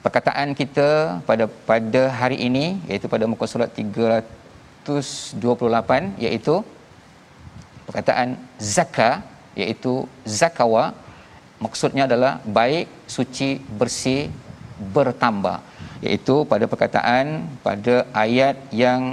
perkataan 0.05 0.49
kita 0.59 0.89
pada 1.27 1.45
pada 1.69 2.01
hari 2.19 2.37
ini 2.47 2.65
iaitu 2.89 3.07
pada 3.13 3.25
muka 3.31 3.45
surat 3.51 3.69
328 3.77 6.25
iaitu 6.25 6.55
perkataan 7.87 8.29
zakah 8.75 9.15
iaitu 9.61 9.93
zakawa 10.39 10.83
maksudnya 11.65 12.03
adalah 12.09 12.33
baik 12.57 12.85
suci 13.15 13.49
bersih 13.79 14.21
bertambah. 14.95 15.57
Iaitu 16.05 16.35
pada 16.51 16.65
perkataan 16.71 17.25
pada 17.65 17.95
ayat 18.23 18.57
yang 18.83 19.03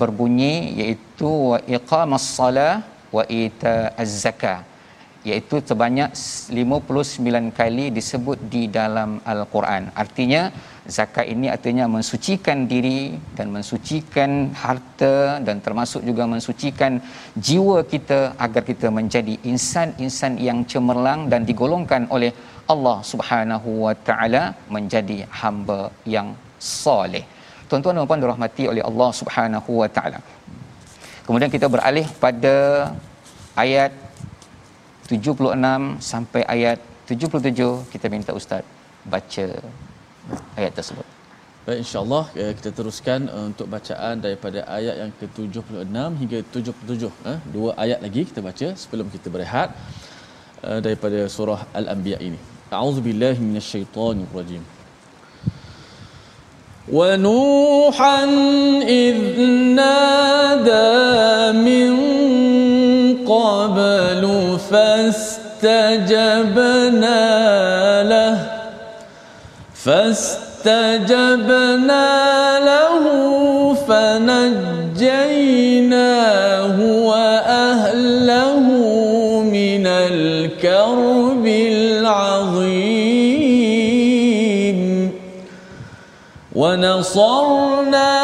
berbunyi 0.00 0.54
iaitu 0.80 1.30
wa 1.50 1.58
iqamas 1.76 2.26
salah 2.38 2.74
wa 3.16 3.24
ita 3.42 3.74
az-zakah 4.02 4.58
iaitu 5.28 5.56
sebanyak 5.70 6.10
59 6.58 7.58
kali 7.58 7.84
disebut 7.98 8.38
di 8.52 8.62
dalam 8.78 9.10
al-Quran. 9.32 9.92
Artinya 10.02 10.42
zakat 10.96 11.26
ini 11.34 11.46
artinya 11.54 11.84
mensucikan 11.96 12.58
diri 12.72 13.00
dan 13.36 13.52
mensucikan 13.56 14.30
harta 14.62 15.38
dan 15.46 15.56
termasuk 15.66 16.00
juga 16.08 16.24
mensucikan 16.34 16.92
jiwa 17.48 17.78
kita 17.92 18.20
agar 18.44 18.62
kita 18.70 18.88
menjadi 18.98 19.34
insan-insan 19.52 20.40
yang 20.48 20.60
cemerlang 20.72 21.28
dan 21.32 21.44
digolongkan 21.50 22.08
oleh 22.16 22.32
Allah 22.72 22.98
Subhanahu 23.12 23.70
wa 23.84 23.94
taala 24.08 24.42
menjadi 24.76 25.18
hamba 25.40 25.80
yang 26.14 26.28
soleh. 26.58 27.24
Tuan-tuan 27.68 27.96
dan 27.98 28.08
puan 28.10 28.22
dirahmati 28.24 28.64
oleh 28.72 28.82
Allah 28.90 29.10
Subhanahu 29.20 29.72
wa 29.82 29.88
taala. 29.96 30.20
Kemudian 31.26 31.50
kita 31.54 31.66
beralih 31.74 32.06
pada 32.24 32.56
ayat 33.62 33.92
76 35.09 36.01
sampai 36.11 36.41
ayat 36.55 36.77
77 37.09 37.91
kita 37.93 38.05
minta 38.13 38.31
ustaz 38.39 38.63
baca 39.13 39.45
ayat 40.59 40.71
tersebut. 40.77 41.07
Baik 41.65 41.79
insya-Allah 41.83 42.25
eh, 42.41 42.51
kita 42.57 42.69
teruskan 42.77 43.21
eh, 43.35 43.43
untuk 43.49 43.67
bacaan 43.75 44.15
daripada 44.25 44.59
ayat 44.77 44.95
yang 45.01 45.11
ke-76 45.19 45.97
hingga 46.21 46.39
77 46.57 47.31
eh 47.33 47.39
dua 47.55 47.69
ayat 47.85 47.99
lagi 48.05 48.23
kita 48.29 48.41
baca 48.49 48.67
sebelum 48.83 49.09
kita 49.15 49.29
berehat 49.35 49.69
daripada 50.85 51.19
surah 51.35 51.61
al-anbiya 51.79 52.17
ini. 52.27 52.39
A'udzubillahi 52.77 53.39
minasyaitonirrajim. 53.47 54.63
ونوحا 56.91 58.23
إذ 58.85 59.41
نادى 59.73 60.93
من 61.65 61.91
قبل 63.28 64.22
فاستجبنا 64.70 65.22
له. 68.02 68.46
فاستجبنا 69.74 70.48
له 72.58 73.04
فنجيناه 73.74 74.66
وأهله 77.06 78.60
من 79.42 79.86
الكرب 79.86 81.46
العظيم. 81.46 82.80
ونصرناه 86.54 88.19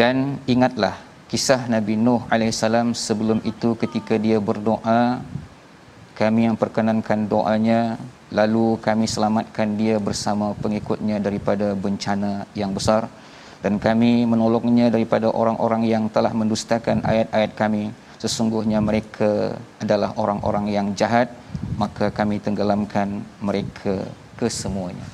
dan 0.00 0.16
ingatlah 0.44 0.94
kisah 1.28 1.68
Nabi 1.68 1.94
Nuh 1.96 2.24
alaihissalam 2.32 2.96
sebelum 3.06 3.38
itu 3.44 3.76
ketika 3.76 4.16
dia 4.16 4.40
berdoa 4.40 5.20
kami 6.18 6.50
yang 6.50 6.56
perkenankan 6.58 7.30
doanya 7.30 8.00
lalu 8.28 8.76
kami 8.84 9.06
selamatkan 9.08 9.78
dia 9.80 9.96
bersama 9.96 10.52
pengikutnya 10.58 11.16
daripada 11.22 11.72
bencana 11.72 12.44
yang 12.52 12.72
besar. 12.76 13.08
Dan 13.58 13.82
kami 13.82 14.22
menolongnya 14.22 14.86
daripada 14.86 15.30
orang-orang 15.34 15.82
yang 15.82 16.04
telah 16.10 16.30
mendustakan 16.30 17.02
ayat-ayat 17.02 17.52
kami. 17.58 17.90
Sesungguhnya 18.22 18.78
mereka 18.78 19.54
adalah 19.82 20.14
orang-orang 20.14 20.70
yang 20.70 20.86
jahat 20.94 21.30
maka 21.82 22.06
kami 22.18 22.36
tenggelamkan 22.46 23.08
mereka 23.48 23.94
kesemuanya 24.40 25.06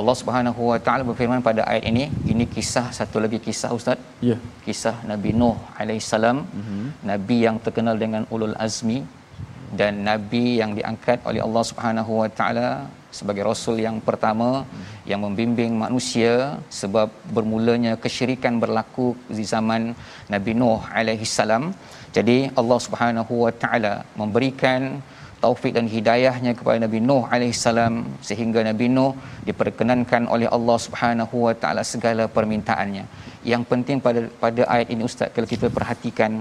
Allah 0.00 0.14
Subhanahu 0.20 0.60
Wa 0.70 0.78
Taala 0.86 1.02
berfirman 1.08 1.40
pada 1.48 1.62
ayat 1.70 1.84
ini 1.90 2.04
ini 2.32 2.44
kisah 2.54 2.86
satu 2.98 3.22
lagi 3.24 3.38
kisah 3.46 3.70
ustaz 3.78 3.98
ya 4.28 4.28
yeah. 4.30 4.40
kisah 4.66 4.96
Nabi 5.10 5.30
Nuh 5.40 5.56
alaihissalam 5.82 6.38
mm-hmm. 6.42 6.86
nabi 7.10 7.36
yang 7.46 7.56
terkenal 7.66 7.96
dengan 8.04 8.22
ulul 8.34 8.56
azmi 8.66 8.98
dan 9.80 10.02
nabi 10.08 10.44
yang 10.60 10.72
diangkat 10.78 11.18
oleh 11.28 11.40
Allah 11.46 11.64
Subhanahu 11.70 12.12
Wa 12.22 12.28
Taala 12.38 12.68
sebagai 13.18 13.46
rasul 13.50 13.76
yang 13.86 13.96
pertama 14.08 14.48
mm-hmm. 14.50 14.84
yang 15.10 15.20
membimbing 15.26 15.72
manusia 15.84 16.58
sebab 16.80 17.08
bermulanya 17.36 17.94
kesyirikan 18.04 18.58
berlaku 18.64 19.08
di 19.38 19.46
zaman 19.54 19.94
Nabi 20.34 20.52
Nuh 20.58 20.82
alaihissalam 20.98 21.64
jadi 22.16 22.38
Allah 22.60 22.78
Subhanahu 22.86 23.34
Wa 23.46 23.52
Taala 23.62 23.94
memberikan 24.20 24.82
taufik 25.44 25.72
dan 25.76 25.86
hidayahnya 25.94 26.52
kepada 26.58 26.78
Nabi 26.84 26.98
Nuh 27.08 27.22
alaihissalam 27.36 27.94
sehingga 28.28 28.60
Nabi 28.70 28.88
Nuh 28.96 29.12
diperkenankan 29.48 30.24
oleh 30.34 30.48
Allah 30.56 30.78
Subhanahu 30.86 31.36
wa 31.46 31.54
taala 31.62 31.84
segala 31.94 32.26
permintaannya. 32.36 33.04
Yang 33.52 33.62
penting 33.70 33.98
pada 34.06 34.20
pada 34.44 34.62
ayat 34.74 34.88
ini 34.94 35.02
ustaz 35.10 35.30
kalau 35.36 35.48
kita 35.54 35.68
perhatikan 35.78 36.32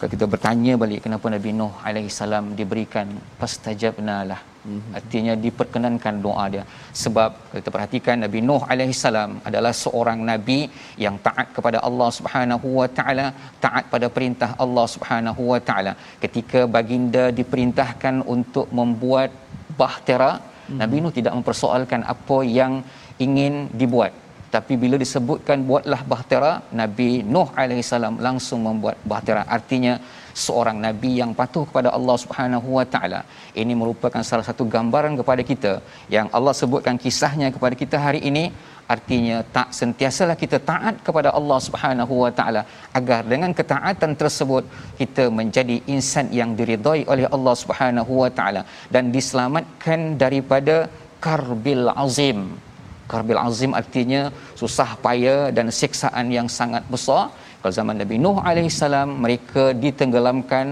kalau 0.00 0.12
kita 0.16 0.26
bertanya 0.32 0.74
balik 0.82 1.04
kenapa 1.06 1.28
Nabi 1.36 1.50
Nuh 1.58 1.72
alaihissalam 1.88 2.56
diberikan 2.60 3.08
pastajabnalah 3.40 4.40
Mm-hmm. 4.60 4.96
Artinya 4.98 5.34
diperkenankan 5.44 6.14
doa 6.24 6.44
dia. 6.54 6.64
Sebab 7.02 7.30
kita 7.52 7.70
perhatikan 7.74 8.16
Nabi 8.24 8.40
Nuh 8.48 8.60
alaihissalam 8.72 9.30
adalah 9.48 9.72
seorang 9.82 10.18
nabi 10.30 10.58
yang 11.04 11.16
taat 11.26 11.46
kepada 11.56 11.78
Allah 11.88 12.08
Subhanahu 12.18 12.68
wa 12.80 12.88
taala, 12.98 13.26
taat 13.64 13.84
pada 13.94 14.06
perintah 14.16 14.50
Allah 14.64 14.86
Subhanahu 14.94 15.42
wa 15.52 15.60
taala. 15.68 15.92
Ketika 16.24 16.62
baginda 16.76 17.24
diperintahkan 17.40 18.16
untuk 18.34 18.68
membuat 18.80 19.32
bahtera, 19.80 20.32
mm-hmm. 20.36 20.78
Nabi 20.82 20.96
Nuh 21.04 21.14
tidak 21.18 21.36
mempersoalkan 21.38 22.04
apa 22.14 22.38
yang 22.60 22.84
ingin 23.26 23.54
dibuat. 23.82 24.12
Tapi 24.54 24.74
bila 24.82 24.96
disebutkan 25.04 25.58
buatlah 25.68 26.00
bahtera, 26.12 26.52
Nabi 26.80 27.10
Nuh 27.34 27.48
alaihissalam 27.62 28.16
langsung 28.26 28.60
membuat 28.68 28.96
bahtera. 29.12 29.42
Artinya 29.56 29.94
seorang 30.44 30.78
nabi 30.86 31.10
yang 31.20 31.32
patuh 31.38 31.64
kepada 31.68 31.88
Allah 31.96 32.16
Subhanahu 32.22 32.68
wa 32.78 32.84
taala. 32.94 33.20
Ini 33.62 33.72
merupakan 33.80 34.22
salah 34.30 34.46
satu 34.48 34.64
gambaran 34.74 35.14
kepada 35.20 35.42
kita 35.50 35.72
yang 36.16 36.26
Allah 36.36 36.54
sebutkan 36.60 36.98
kisahnya 37.04 37.48
kepada 37.56 37.74
kita 37.82 37.98
hari 38.06 38.22
ini 38.30 38.44
artinya 38.94 39.36
tak 39.56 39.68
sentiasalah 39.80 40.36
kita 40.42 40.58
taat 40.70 40.94
kepada 41.06 41.30
Allah 41.38 41.58
Subhanahu 41.66 42.14
wa 42.22 42.30
taala 42.38 42.62
agar 42.98 43.20
dengan 43.32 43.52
ketaatan 43.58 44.12
tersebut 44.22 44.64
kita 45.00 45.24
menjadi 45.40 45.76
insan 45.94 46.26
yang 46.40 46.52
diridai 46.60 47.00
oleh 47.12 47.26
Allah 47.36 47.54
Subhanahu 47.62 48.12
wa 48.22 48.30
taala 48.38 48.62
dan 48.94 49.14
diselamatkan 49.16 50.18
daripada 50.24 50.76
karbil 51.26 51.86
azim 52.04 52.40
karbil 53.12 53.40
azim 53.48 53.72
artinya 53.80 54.22
susah 54.60 54.90
payah 55.04 55.42
dan 55.56 55.66
siksaan 55.80 56.26
yang 56.36 56.48
sangat 56.58 56.84
besar. 56.94 57.22
Kalau 57.60 57.74
zaman 57.78 57.96
Nabi 58.02 58.16
Nuh 58.24 58.36
alaihissalam 58.50 59.08
mereka 59.24 59.64
ditenggelamkan 59.84 60.66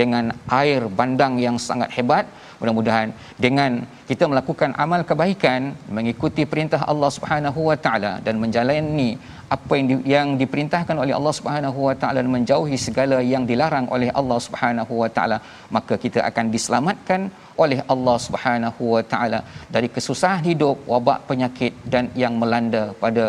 dengan 0.00 0.24
air 0.60 0.80
bandang 0.98 1.34
yang 1.46 1.56
sangat 1.68 1.90
hebat 1.96 2.24
mudah-mudahan 2.64 3.08
dengan 3.44 3.70
kita 4.10 4.24
melakukan 4.32 4.70
amal 4.84 5.00
kebaikan 5.10 5.62
mengikuti 5.96 6.42
perintah 6.52 6.80
Allah 6.92 7.10
Subhanahu 7.16 7.60
wa 7.70 7.76
taala 7.84 8.12
dan 8.26 8.36
menjalani 8.42 9.08
apa 9.56 9.72
yang 9.78 9.86
di, 9.90 9.96
yang 10.14 10.28
diperintahkan 10.42 10.96
oleh 11.02 11.14
Allah 11.18 11.34
Subhanahu 11.38 11.78
wa 11.88 11.94
taala 12.00 12.18
dan 12.24 12.30
menjauhi 12.36 12.76
segala 12.86 13.18
yang 13.32 13.44
dilarang 13.50 13.86
oleh 13.96 14.10
Allah 14.20 14.38
Subhanahu 14.46 14.92
wa 15.02 15.10
taala 15.16 15.38
maka 15.76 15.96
kita 16.04 16.20
akan 16.30 16.46
diselamatkan 16.56 17.20
oleh 17.64 17.80
Allah 17.94 18.16
Subhanahu 18.26 18.82
wa 18.94 19.02
taala 19.12 19.40
dari 19.76 19.90
kesusahan 19.96 20.44
hidup 20.50 20.78
wabak 20.92 21.20
penyakit 21.30 21.74
dan 21.94 22.06
yang 22.22 22.36
melanda 22.42 22.84
pada 23.04 23.26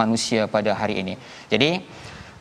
manusia 0.00 0.44
pada 0.56 0.70
hari 0.80 0.94
ini. 1.02 1.14
Jadi 1.52 1.70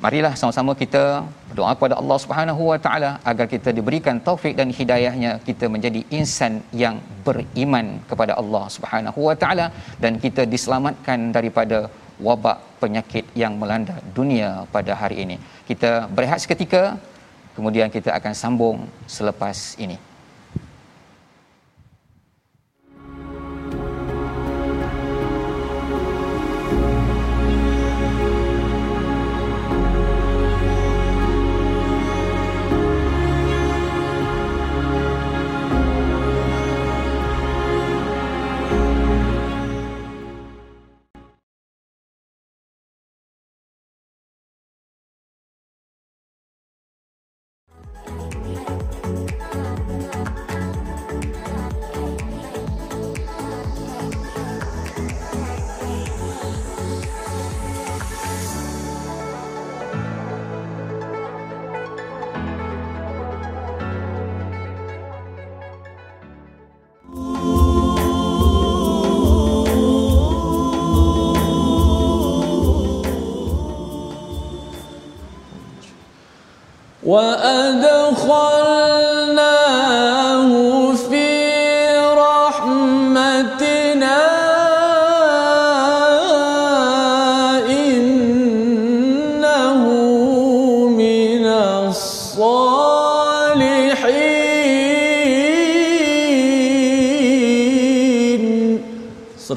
marilah 0.04 0.34
sama-sama 0.40 0.72
kita 0.82 1.04
berdoa 1.50 1.72
kepada 1.78 1.96
Allah 2.02 2.18
Subhanahu 2.24 2.64
wa 2.72 2.78
taala 2.86 3.12
agar 3.32 3.46
kita 3.54 3.70
diberikan 3.78 4.16
taufik 4.28 4.54
dan 4.60 4.70
hidayahnya 4.80 5.32
kita 5.48 5.66
menjadi 5.76 6.02
insan 6.20 6.54
yang 6.84 6.98
beriman 7.28 7.88
kepada 8.10 8.36
Allah 8.42 8.64
Subhanahu 8.76 9.20
wa 9.30 9.36
taala 9.44 9.68
dan 10.04 10.16
kita 10.26 10.44
diselamatkan 10.54 11.32
daripada 11.38 11.80
wabak 12.28 12.58
penyakit 12.82 13.26
yang 13.42 13.56
melanda 13.62 13.96
dunia 14.18 14.50
pada 14.76 14.96
hari 15.02 15.18
ini. 15.26 15.38
Kita 15.70 15.92
berehat 16.16 16.40
seketika 16.44 16.84
kemudian 17.56 17.90
kita 17.96 18.12
akan 18.20 18.34
sambung 18.44 18.78
selepas 19.18 19.80
ini. 19.86 19.98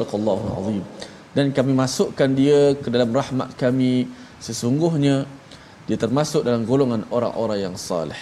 sadaqallahul 0.08 0.52
azim 0.64 0.84
dan 1.36 1.52
kami 1.52 1.72
masukkan 1.76 2.30
dia 2.32 2.72
ke 2.72 2.88
dalam 2.88 3.12
rahmat 3.12 3.52
kami 3.60 4.08
sesungguhnya 4.40 5.28
dia 5.84 5.98
termasuk 6.00 6.44
dalam 6.44 6.68
golongan 6.68 7.04
orang-orang 7.08 7.68
yang 7.68 7.76
saleh. 7.76 8.16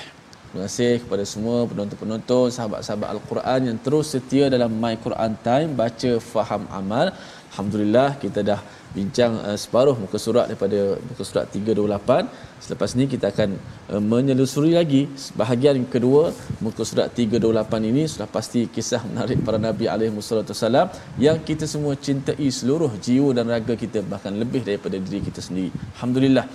Terima 0.46 0.70
kasih 0.70 1.02
kepada 1.02 1.24
semua 1.26 1.66
penonton-penonton, 1.66 2.54
sahabat-sahabat 2.54 3.08
Al-Quran 3.18 3.60
yang 3.68 3.78
terus 3.82 4.14
setia 4.14 4.46
dalam 4.46 4.70
My 4.70 4.94
Quran 4.94 5.34
Time 5.42 5.74
baca 5.74 6.12
faham 6.22 6.62
amal. 6.70 7.10
Alhamdulillah 7.52 8.08
kita 8.22 8.40
dah 8.50 8.60
bincang 8.96 9.32
uh, 9.48 9.58
separuh 9.62 9.96
muka 10.02 10.18
surat 10.24 10.46
daripada 10.50 10.80
muka 11.08 11.22
surat 11.28 11.46
328. 11.52 12.64
Selepas 12.64 12.90
ni 12.98 13.04
kita 13.12 13.26
akan 13.32 13.50
uh, 13.92 14.02
menyelusuri 14.12 14.72
lagi 14.80 15.02
bahagian 15.40 15.84
kedua 15.94 16.32
muka 16.64 16.82
surat 16.90 17.08
328 17.12 17.90
ini 17.90 18.02
sudah 18.12 18.28
pasti 18.36 18.60
kisah 18.76 19.02
menarik 19.10 19.40
para 19.46 19.58
nabi 19.68 19.86
alaihi 19.94 20.12
wasallam 20.16 20.88
yang 21.26 21.38
kita 21.48 21.68
semua 21.74 21.94
cintai 22.06 22.48
seluruh 22.58 22.92
jiwa 23.06 23.30
dan 23.36 23.52
raga 23.54 23.76
kita 23.84 24.00
bahkan 24.12 24.32
lebih 24.42 24.62
daripada 24.68 24.96
diri 24.96 25.20
kita 25.28 25.40
sendiri. 25.48 25.70
Alhamdulillah. 25.96 26.46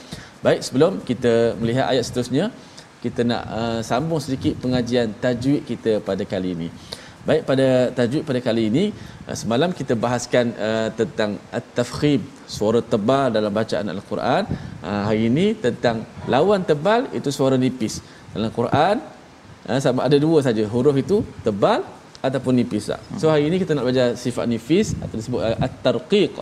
Baik, 0.42 0.60
sebelum 0.66 0.94
kita 1.06 1.54
melihat 1.62 1.86
ayat 1.94 2.02
seterusnya, 2.10 2.46
kita 3.02 3.22
nak 3.26 3.44
uh, 3.60 3.80
sambung 3.86 4.22
sedikit 4.26 4.54
pengajian 4.62 5.14
tajwid 5.24 5.62
kita 5.70 5.92
pada 6.08 6.24
kali 6.26 6.50
ini. 6.58 6.70
Baik, 7.22 7.42
pada 7.46 7.68
tajwid 7.98 8.24
pada 8.26 8.40
kali 8.42 8.64
ini, 8.74 8.84
uh, 9.30 9.38
semalam 9.38 9.70
kita 9.80 9.94
bahaskan 9.94 10.58
uh, 10.58 10.90
tentang 11.00 11.38
at-tafkhim, 11.54 12.22
suara 12.50 12.82
tebal 12.82 13.30
dalam 13.30 13.54
bacaan 13.54 13.86
Al-Quran. 13.94 14.44
Uh, 14.82 15.02
hari 15.06 15.30
ini 15.30 15.54
tentang 15.54 16.02
lawan 16.26 16.66
tebal 16.66 17.06
itu 17.14 17.30
suara 17.30 17.62
nipis. 17.62 18.02
Dalam 18.34 18.50
Al-Quran, 18.50 18.96
uh, 19.70 19.80
sama 19.86 20.10
ada 20.10 20.18
dua 20.18 20.42
saja 20.42 20.66
huruf 20.66 20.98
itu 20.98 21.22
tebal 21.46 21.86
ataupun 22.26 22.58
nipis. 22.58 22.90
So 23.22 23.30
hari 23.30 23.54
ini 23.54 23.62
kita 23.62 23.78
nak 23.78 23.86
belajar 23.86 24.18
sifat 24.18 24.50
nipis 24.50 24.98
atau 24.98 25.14
disebut 25.14 25.42
uh, 25.46 25.58
at-tarqiq. 25.62 26.34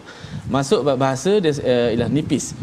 Masuk 0.47 0.87
bahasa 0.95 1.43
dia 1.43 1.51
uh, 1.59 1.89
ialah 1.91 2.07
nipis 2.07 2.55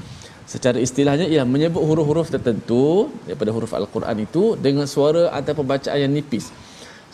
secara 0.46 0.78
istilahnya 0.78 1.26
ia 1.26 1.42
menyebut 1.42 1.82
huruf-huruf 1.82 2.30
tertentu 2.30 3.10
daripada 3.26 3.50
huruf 3.50 3.74
al-Quran 3.74 4.16
itu 4.22 4.54
dengan 4.54 4.86
suara 4.86 5.34
atau 5.34 5.52
pembacaan 5.58 5.98
yang 5.98 6.14
nipis. 6.14 6.54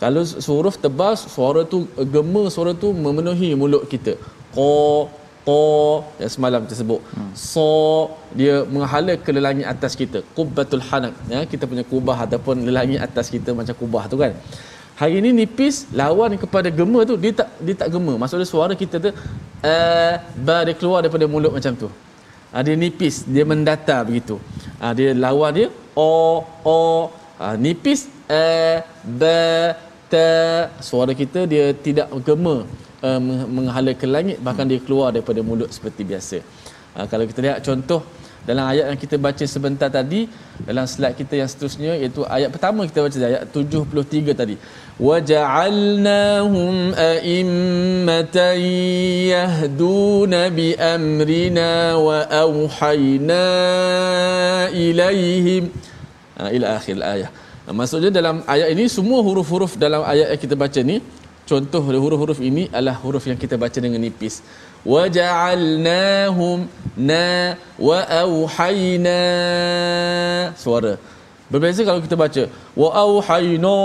Kalau 0.03 0.23
huruf 0.51 0.77
tebal 0.85 1.15
suara 1.37 1.62
tu 1.73 1.79
gema 2.15 2.43
suara 2.55 2.73
tu 2.85 2.88
memenuhi 3.05 3.51
mulut 3.61 3.85
kita. 3.93 4.15
Qa 4.57 4.71
qa 5.47 5.62
yang 6.23 6.33
semalam 6.35 6.61
kita 6.67 6.77
sebut. 6.83 7.01
Hmm. 7.15 7.31
Sa 7.53 7.69
dia 8.41 8.55
menghala 8.75 9.15
ke 9.25 9.31
lelangi 9.37 9.65
atas 9.73 9.95
kita. 10.01 10.21
Qubbatul 10.37 10.85
hanak 10.91 11.15
ya 11.35 11.41
kita 11.53 11.71
punya 11.71 11.85
kubah 11.93 12.19
ataupun 12.27 12.67
lelangi 12.69 12.99
atas 13.07 13.29
kita 13.35 13.53
macam 13.61 13.77
kubah 13.83 14.05
tu 14.12 14.19
kan. 14.23 14.35
Hari 15.01 15.15
ini 15.21 15.31
nipis 15.41 15.77
lawan 16.01 16.35
kepada 16.45 16.69
gema 16.79 17.01
tu 17.11 17.15
dia 17.23 17.33
tak 17.41 17.49
dia 17.67 17.75
tak 17.83 17.88
gema. 17.95 18.15
Maksudnya 18.23 18.49
suara 18.55 18.75
kita 18.83 18.97
tu 19.05 19.11
uh, 19.11 20.15
ba 20.47 20.57
dia 20.67 20.75
keluar 20.81 20.99
daripada 21.05 21.27
mulut 21.35 21.55
macam 21.59 21.75
tu 21.83 21.88
ha, 22.53 22.61
dia 22.67 22.77
nipis 22.83 23.17
dia 23.35 23.45
mendatar 23.53 24.01
begitu 24.09 24.37
ha, 24.81 24.93
dia 24.99 25.11
lawan 25.25 25.51
dia 25.59 25.69
o 25.97 26.12
o 26.67 26.79
ha, 27.41 27.55
nipis 27.65 28.07
a 28.29 28.85
ba 29.21 29.38
kita 30.12 30.29
suara 30.85 31.12
kita 31.16 31.48
dia 31.48 31.72
tidak 31.72 32.12
gema 32.20 32.57
uh, 32.61 33.09
eh, 33.09 33.20
menghala 33.57 33.92
ke 33.96 34.05
langit 34.05 34.37
bahkan 34.44 34.68
dia 34.68 34.77
keluar 34.77 35.09
daripada 35.09 35.40
mulut 35.40 35.72
seperti 35.72 36.05
biasa. 36.05 36.38
Uh, 36.92 37.09
kalau 37.09 37.25
kita 37.25 37.40
lihat 37.40 37.64
contoh 37.64 38.05
dalam 38.44 38.68
ayat 38.68 38.92
yang 38.92 39.01
kita 39.01 39.16
baca 39.16 39.44
sebentar 39.48 39.88
tadi 39.88 40.29
dalam 40.68 40.85
slide 40.85 41.16
kita 41.16 41.40
yang 41.40 41.48
seterusnya 41.48 41.96
iaitu 41.96 42.29
ayat 42.29 42.53
pertama 42.53 42.85
kita 42.85 43.01
baca 43.01 43.16
ayat 43.25 43.42
73 43.57 44.37
tadi. 44.37 44.57
Waja'alnahum 45.01 46.92
a'immatan 46.92 48.61
yahduna 49.33 50.53
bi 50.53 50.77
amrina 50.77 51.96
wa 51.96 52.20
auhayna 52.44 53.48
ilaihim 54.77 55.72
ah, 56.37 56.53
ila 56.53 56.77
akhir 56.77 57.01
ayat 57.01 57.33
Maksudnya 57.62 58.11
dalam 58.11 58.42
ayat 58.42 58.75
ini 58.75 58.90
semua 58.90 59.22
huruf-huruf 59.22 59.79
dalam 59.79 60.03
ayat 60.03 60.35
yang 60.35 60.42
kita 60.42 60.57
baca 60.59 60.81
ni 60.83 60.98
contoh 61.46 61.79
huruf-huruf 61.79 62.38
ini 62.42 62.66
adalah 62.75 62.98
huruf 62.98 63.22
yang 63.31 63.38
kita 63.38 63.55
baca 63.55 63.79
dengan 63.79 64.03
nipis. 64.03 64.42
Waja'alnahum 64.83 66.66
na 66.98 67.55
wa 67.79 67.98
auhayna 68.03 69.20
suara 70.59 70.98
Berbeza 71.53 71.81
kalau 71.88 72.01
kita 72.05 72.17
baca 72.17 72.43
wa 72.81 72.88
auhayna 73.03 73.79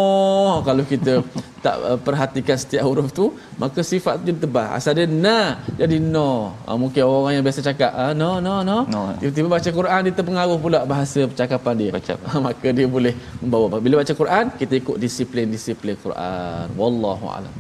kalau 0.68 0.84
kita 0.92 1.14
tak 1.66 1.76
uh, 1.84 2.00
perhatikan 2.06 2.56
setiap 2.64 2.84
huruf 2.88 3.12
tu 3.12 3.26
maka 3.62 3.84
sifat 3.84 4.24
tu 4.24 4.32
jadi 4.32 4.40
tebal. 4.48 4.68
Asal 4.78 4.96
dia 4.98 5.08
na 5.26 5.40
jadi 5.82 5.98
no. 6.00 6.56
Ha, 6.64 6.80
mungkin 6.84 7.04
orang 7.04 7.34
yang 7.36 7.44
biasa 7.48 7.60
cakap 7.70 7.92
ah, 7.92 8.14
no 8.22 8.40
no 8.48 8.56
no. 8.70 8.78
no. 8.96 9.02
Tiba-tiba 9.20 9.48
baca 9.56 9.70
Quran 9.80 10.00
dia 10.08 10.14
terpengaruh 10.20 10.58
pula 10.66 10.80
bahasa 10.94 11.20
percakapan 11.32 11.74
dia. 11.82 11.90
Baca. 11.98 12.14
Ha, 12.16 12.34
maka 12.48 12.68
dia 12.78 12.88
boleh 12.88 13.14
membawa. 13.44 13.84
Bila 13.84 14.00
baca 14.02 14.14
Quran 14.22 14.46
kita 14.56 14.74
ikut 14.82 14.96
disiplin-disiplin 15.04 16.00
Quran. 16.06 16.66
Wallahu 16.80 17.28
a'lam. 17.36 17.54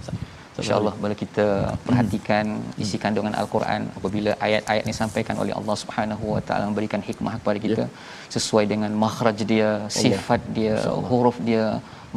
InsyaAllah 0.61 0.93
bila 1.03 1.15
kita 1.23 1.45
perhatikan 1.87 2.45
isi 2.83 2.97
kandungan 3.03 3.33
Al-Quran 3.41 3.81
apabila 3.97 4.31
ayat-ayat 4.47 4.83
ini 4.85 4.93
disampaikan 4.95 5.35
oleh 5.43 5.53
Allah 5.59 5.75
Subhanahu 5.83 6.25
Wa 6.33 6.41
Taala 6.47 6.63
memberikan 6.69 7.01
hikmah 7.09 7.33
kepada 7.39 7.57
kita 7.65 7.83
ya. 7.85 7.93
sesuai 8.35 8.65
dengan 8.73 8.91
makhraj 9.03 9.37
dia, 9.53 9.69
sifat 10.01 10.41
dia, 10.57 10.75
huruf 11.11 11.37
dia 11.49 11.65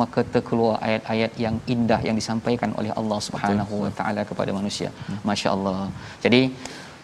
maka 0.00 0.20
terkeluar 0.34 0.74
ayat-ayat 0.88 1.32
yang 1.44 1.56
indah 1.74 2.00
yang 2.08 2.16
disampaikan 2.20 2.70
oleh 2.80 2.92
Allah 3.00 3.18
Subhanahu 3.26 3.74
Wa 3.84 3.90
Taala 3.98 4.22
kepada 4.30 4.50
manusia. 4.58 4.88
Hmm. 5.08 5.20
Masya-Allah. 5.30 5.80
Jadi 6.24 6.42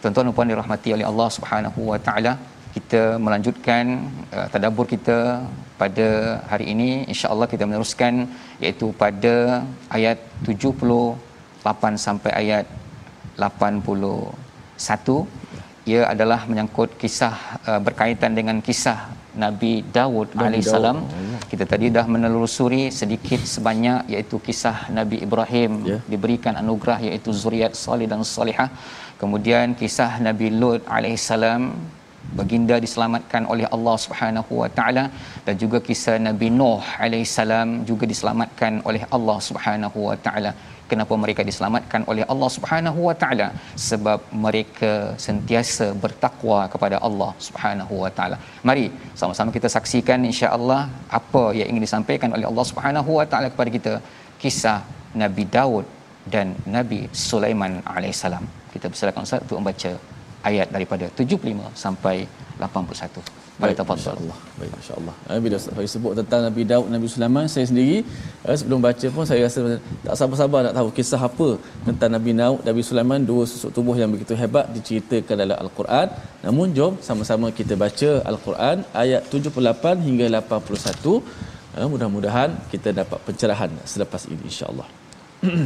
tuan-tuan 0.01 0.27
dan 0.29 0.35
puan 0.37 0.51
dirahmati 0.51 0.89
oleh 0.97 1.05
Allah 1.11 1.29
Subhanahu 1.37 1.81
Wa 1.91 1.99
Taala 2.07 2.33
kita 2.77 3.01
melanjutkan 3.25 3.85
uh, 4.37 4.47
tadabbur 4.53 4.85
kita 4.93 5.17
pada 5.81 6.07
hari 6.51 6.65
ini 6.73 6.89
insya-Allah 7.11 7.47
kita 7.53 7.63
meneruskan 7.69 8.13
iaitu 8.63 8.87
pada 9.01 9.35
ayat 9.97 10.17
78 10.45 12.05
sampai 12.05 12.31
ayat 12.41 12.65
81 13.37 14.33
ia 15.91 16.01
adalah 16.13 16.39
menyangkut 16.49 16.89
kisah 17.01 17.35
uh, 17.69 17.79
berkaitan 17.85 18.31
dengan 18.39 18.57
kisah 18.67 18.99
Nabi 19.43 19.73
Daud 19.95 20.27
alaihissalam. 20.43 20.97
Kita 21.51 21.65
tadi 21.71 21.87
dah 21.97 22.05
menelusuri 22.13 22.83
sedikit 22.99 23.41
sebanyak 23.53 23.99
iaitu 24.13 24.37
kisah 24.47 24.77
Nabi 24.97 25.17
Ibrahim 25.25 25.71
yeah. 25.89 26.01
diberikan 26.11 26.53
anugerah 26.61 26.99
iaitu 27.07 27.31
zuriat 27.41 27.73
salih 27.83 28.09
dan 28.11 28.25
salihah. 28.35 28.69
Kemudian 29.21 29.77
kisah 29.81 30.11
Nabi 30.27 30.47
Lut 30.59 30.81
alaihissalam 30.97 31.61
baginda 32.39 32.75
diselamatkan 32.85 33.43
oleh 33.53 33.65
Allah 33.75 33.95
Subhanahu 34.05 34.51
wa 34.61 34.69
taala 34.77 35.03
dan 35.45 35.55
juga 35.63 35.77
kisah 35.87 36.15
Nabi 36.27 36.47
Nuh 36.59 36.81
alaihissalam 37.05 37.69
juga 37.89 38.05
diselamatkan 38.13 38.81
oleh 38.89 39.03
Allah 39.17 39.37
Subhanahu 39.49 39.99
wa 40.09 40.17
taala. 40.25 40.51
Kenapa 40.91 41.13
mereka 41.23 41.41
diselamatkan 41.49 42.01
oleh 42.11 42.23
Allah 42.33 42.49
Subhanahu 42.55 42.99
wa 43.07 43.15
taala? 43.21 43.47
Sebab 43.87 44.19
mereka 44.45 44.91
sentiasa 45.25 45.87
bertakwa 46.03 46.59
kepada 46.73 46.97
Allah 47.07 47.31
Subhanahu 47.47 47.95
wa 48.03 48.11
taala. 48.19 48.37
Mari 48.69 48.85
sama-sama 49.21 49.51
kita 49.57 49.69
saksikan 49.77 50.21
insya-Allah 50.31 50.81
apa 51.19 51.43
yang 51.59 51.69
ingin 51.71 51.85
disampaikan 51.87 52.31
oleh 52.37 52.47
Allah 52.51 52.65
Subhanahu 52.71 53.19
wa 53.19 53.25
taala 53.33 53.49
kepada 53.55 53.71
kita. 53.77 53.95
Kisah 54.43 54.79
Nabi 55.23 55.43
Daud 55.57 55.85
dan 56.33 56.47
Nabi 56.77 57.01
Sulaiman 57.27 57.75
alaihissalam 57.95 58.45
kita 58.77 58.87
persilakan 58.91 59.25
Ustaz 59.27 59.43
untuk 59.45 59.57
membaca 59.59 59.91
ayat 60.43 60.67
daripada 60.69 61.05
75 61.13 61.73
sampai 61.73 62.27
81. 62.59 63.47
Baik, 63.57 63.73
tafadhal. 63.73 64.17
Baik, 64.61 64.69
insya-Allah. 64.77 65.15
Eh, 65.33 65.39
bila 65.41 65.57
Faiz 65.57 65.89
sebut 65.89 66.13
tentang 66.13 66.41
Nabi 66.45 66.61
Daud, 66.61 66.93
Nabi 66.93 67.07
Sulaiman, 67.09 67.45
saya 67.49 67.65
sendiri 67.65 68.05
eh, 68.45 68.55
sebelum 68.59 68.77
baca 68.85 69.07
pun 69.15 69.25
saya 69.25 69.49
rasa 69.49 69.81
tak 70.05 70.13
sabar-sabar 70.13 70.59
nak 70.69 70.77
tahu 70.77 70.89
kisah 70.93 71.17
apa 71.29 71.49
tentang 71.87 72.09
Nabi 72.13 72.37
Daud, 72.37 72.61
Nabi 72.69 72.81
Sulaiman, 72.85 73.17
dua 73.25 73.49
susuk 73.49 73.73
tubuh 73.73 73.97
yang 73.97 74.13
begitu 74.13 74.37
hebat 74.37 74.69
diceritakan 74.77 75.35
dalam 75.41 75.57
Al-Quran. 75.57 76.07
Namun 76.45 76.69
jom 76.77 76.93
sama-sama 77.01 77.49
kita 77.49 77.73
baca 77.73 78.21
Al-Quran 78.31 78.85
ayat 78.93 79.25
78 79.33 80.05
hingga 80.05 80.25
81. 80.37 81.25
Eh, 81.81 81.87
mudah-mudahan 81.93 82.49
kita 82.73 82.93
dapat 82.93 83.17
pencerahan 83.25 83.73
selepas 83.93 84.21
ini 84.29 84.45
insya-Allah. 84.45 84.85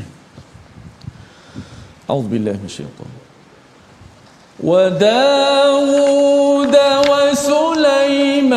A'udzubillahi 2.12 2.56
minasyaitanir 2.64 3.21
وداود 4.64 6.12
وسليمان 7.10 8.52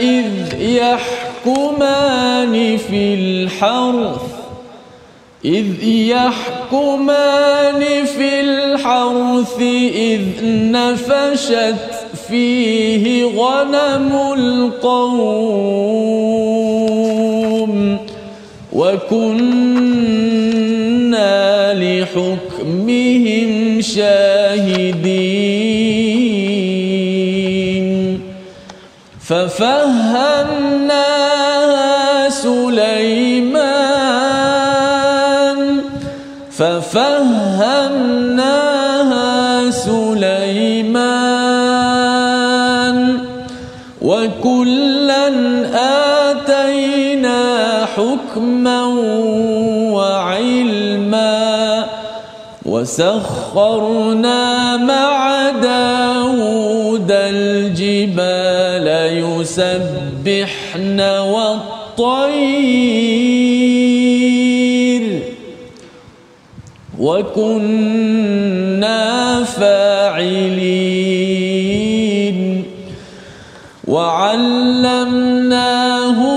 إذ 0.00 0.60
يحكمان 0.60 2.54
في 2.76 3.14
الحرث 3.14 4.20
إذ 5.44 5.84
يحكمان 5.88 7.80
في 8.04 8.40
الحرث 8.40 9.60
إذ 9.94 10.22
نفشت 10.72 11.90
فيه 12.28 13.24
غنم 13.24 14.32
القوم 14.38 15.76
وكنا 18.72 19.86
لحكمهم 21.74 23.55
شاهدين 26.86 28.20
ففهمنا 29.28 31.25
وسخرنا 52.86 54.76
مع 54.76 55.50
داود 55.50 57.10
الجبال 57.10 58.86
يسبحن 59.26 61.00
والطير. 61.00 62.42
وكنا 66.98 68.24
فاعلين. 69.44 70.86
وعلمناه 73.86 74.82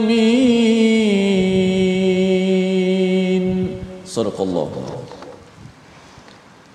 صدق 4.05 4.37
الله 4.47 4.69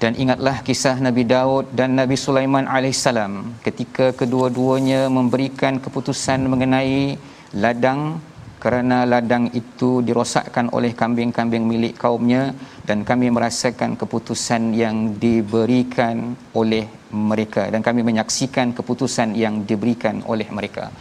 Dan 0.02 0.18
ingatlah 0.18 0.66
kisah 0.66 0.98
Nabi 0.98 1.22
Daud 1.22 1.70
dan 1.78 1.94
Nabi 1.94 2.18
Sulaiman 2.18 2.66
alaihissalam 2.66 3.62
ketika 3.62 4.10
kedua-duanya 4.10 5.06
memberikan 5.06 5.78
keputusan 5.78 6.42
mengenai 6.50 7.14
ladang 7.54 8.18
kerana 8.58 9.06
ladang 9.06 9.46
itu 9.54 10.02
dirosakkan 10.02 10.74
oleh 10.74 10.90
kambing-kambing 10.90 11.62
milik 11.70 11.94
kaumnya 12.02 12.50
dan 12.82 13.06
kami 13.06 13.30
merasakan 13.30 13.94
keputusan 13.94 14.74
yang 14.74 15.14
diberikan 15.22 16.34
oleh 16.50 16.95
mereka 17.11 17.63
dan 17.73 17.81
kami 17.87 18.01
menyaksikan 18.09 18.73
keputusan 18.77 19.35
yang 19.43 19.63
diberikan 19.69 20.23
oleh 20.31 20.47
mereka. 20.57 20.91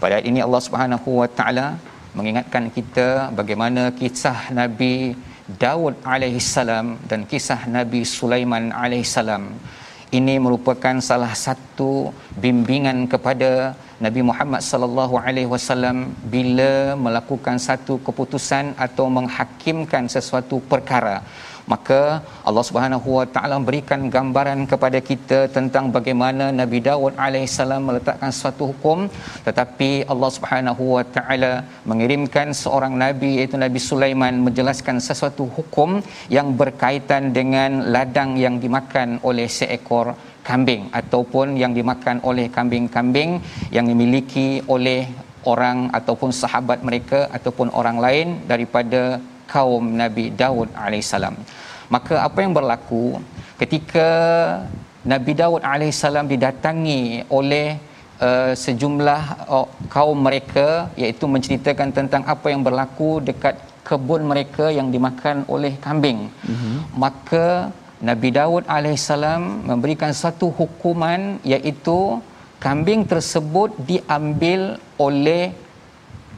Pada 0.00 0.16
ayat 0.16 0.26
ini 0.30 0.40
Allah 0.46 0.62
Subhanahu 0.66 1.10
wa 1.20 1.28
taala 1.38 1.66
mengingatkan 2.18 2.72
kita 2.76 3.08
bagaimana 3.40 3.82
kisah 4.00 4.50
Nabi 4.60 5.14
Daud 5.62 5.94
alaihissalam 6.14 6.86
dan 7.10 7.26
kisah 7.30 7.60
Nabi 7.76 8.00
Sulaiman 8.06 8.70
alaihissalam 8.84 9.44
ini 10.18 10.34
merupakan 10.44 10.96
salah 11.08 11.32
satu 11.38 12.10
bimbingan 12.42 13.06
kepada 13.12 13.78
Nabi 14.04 14.20
Muhammad 14.28 14.62
sallallahu 14.70 15.14
alaihi 15.22 15.50
wasallam 15.54 15.96
bila 16.34 16.98
melakukan 17.04 17.56
satu 17.68 17.94
keputusan 18.06 18.74
atau 18.86 19.06
menghakimkan 19.06 20.10
sesuatu 20.14 20.58
perkara 20.72 21.22
maka 21.72 22.00
Allah 22.48 22.64
Subhanahu 22.68 23.08
wa 23.18 23.26
taala 23.34 23.56
berikan 23.68 24.08
gambaran 24.14 24.60
kepada 24.72 24.98
kita 25.10 25.38
tentang 25.56 25.92
bagaimana 25.96 26.44
Nabi 26.60 26.78
Daud 26.88 27.14
alaihissalam 27.26 27.82
meletakkan 27.88 28.32
suatu 28.40 28.70
hukum. 28.70 28.98
Tetapi 29.46 29.90
Allah 30.12 30.30
Subhanahu 30.36 30.84
wa 30.96 31.04
taala 31.16 31.52
mengirimkan 31.90 32.56
seorang 32.62 32.94
nabi 33.04 33.30
iaitu 33.38 33.56
Nabi 33.64 33.80
Sulaiman 33.90 34.36
menjelaskan 34.46 34.98
sesuatu 35.08 35.46
hukum 35.56 36.00
yang 36.36 36.54
berkaitan 36.60 37.32
dengan 37.38 37.90
ladang 37.94 38.32
yang 38.44 38.56
dimakan 38.64 39.18
oleh 39.30 39.48
seekor 39.58 40.14
kambing 40.48 40.88
ataupun 41.00 41.56
yang 41.62 41.72
dimakan 41.78 42.18
oleh 42.30 42.46
kambing-kambing 42.56 43.30
yang 43.76 43.86
dimiliki 43.90 44.48
oleh 44.74 45.00
orang 45.52 45.88
ataupun 45.98 46.30
sahabat 46.40 46.80
mereka 46.88 47.28
ataupun 47.36 47.68
orang 47.80 47.98
lain 48.04 48.28
daripada 48.52 49.02
kaum 49.52 49.84
Nabi 50.02 50.24
Daud 50.40 50.68
alaihissalam. 50.84 51.34
Maka 51.94 52.14
apa 52.26 52.38
yang 52.44 52.54
berlaku 52.58 53.18
ketika 53.60 54.08
Nabi 55.12 55.32
Daud 55.40 55.62
alaihissalam 55.72 56.26
didatangi 56.32 57.26
oleh 57.38 57.68
uh, 58.26 58.52
sejumlah 58.64 59.22
uh, 59.56 59.68
kaum 59.94 60.18
mereka 60.28 60.68
iaitu 61.02 61.24
menceritakan 61.34 61.90
tentang 61.98 62.22
apa 62.34 62.46
yang 62.52 62.62
berlaku 62.68 63.10
dekat 63.28 63.56
kebun 63.88 64.22
mereka 64.32 64.70
yang 64.78 64.88
dimakan 64.94 65.42
oleh 65.54 65.72
kambing. 65.84 66.20
Mm-hmm. 66.46 66.74
Maka 67.04 67.46
Nabi 68.08 68.28
Daud 68.38 68.64
alaihissalam 68.76 69.66
memberikan 69.70 70.12
satu 70.22 70.46
hukuman 70.58 71.42
iaitu 71.52 71.98
kambing 72.64 73.02
tersebut 73.12 73.72
diambil 73.90 74.76
oleh 75.06 75.52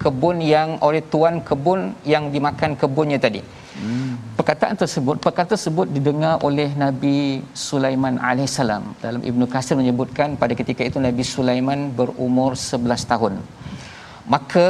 kebun 0.05 0.37
yang 0.55 0.69
oleh 0.87 1.03
tuan 1.13 1.35
kebun 1.49 1.81
yang 2.13 2.25
dimakan 2.35 2.73
kebunnya 2.81 3.19
tadi. 3.27 3.43
Hmm. 3.79 4.15
Perkataan 4.39 4.75
tersebut 4.83 5.17
perkataan 5.25 5.51
tersebut 5.55 5.87
didengar 5.97 6.35
oleh 6.49 6.69
Nabi 6.85 7.41
Sulaiman 7.69 8.17
alaihissalam. 8.31 8.85
Dalam 9.05 9.23
Ibnu 9.31 9.45
Katsir 9.53 9.77
menyebutkan 9.81 10.37
pada 10.43 10.53
ketika 10.61 10.83
itu 10.89 10.99
Nabi 11.09 11.25
Sulaiman 11.35 11.89
berumur 11.99 12.53
11 12.53 13.13
tahun. 13.13 13.35
Maka 14.35 14.69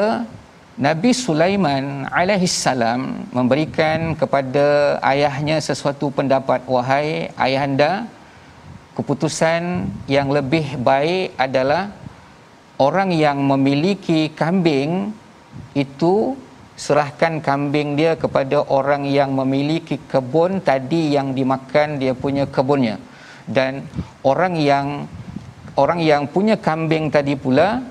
Nabi 0.87 1.11
Sulaiman 1.13 2.09
alaihissalam 2.09 3.01
memberikan 3.37 4.17
kepada 4.21 4.97
ayahnya 5.13 5.61
sesuatu 5.61 6.09
pendapat 6.19 6.65
wahai 6.65 7.29
ayahanda 7.37 8.09
keputusan 8.97 9.89
yang 10.09 10.33
lebih 10.33 10.81
baik 10.81 11.37
adalah 11.37 11.93
orang 12.81 13.13
yang 13.13 13.39
memiliki 13.41 14.33
kambing 14.33 15.13
itu 15.73 16.37
serahkan 16.77 17.39
kambing 17.45 17.95
dia 17.95 18.17
kepada 18.17 18.65
orang 18.67 19.05
yang 19.05 19.31
memiliki 19.37 20.01
kebun 20.09 20.65
tadi 20.65 21.15
yang 21.17 21.37
dimakan 21.37 22.01
dia 22.01 22.13
punya 22.17 22.45
kebunnya. 22.49 22.97
Dan 23.47 23.85
orang 24.25 24.57
yang 24.57 24.87
orang 25.77 26.01
yang 26.01 26.23
punya 26.29 26.57
kambing 26.57 27.13
tadi 27.13 27.35
pula 27.37 27.83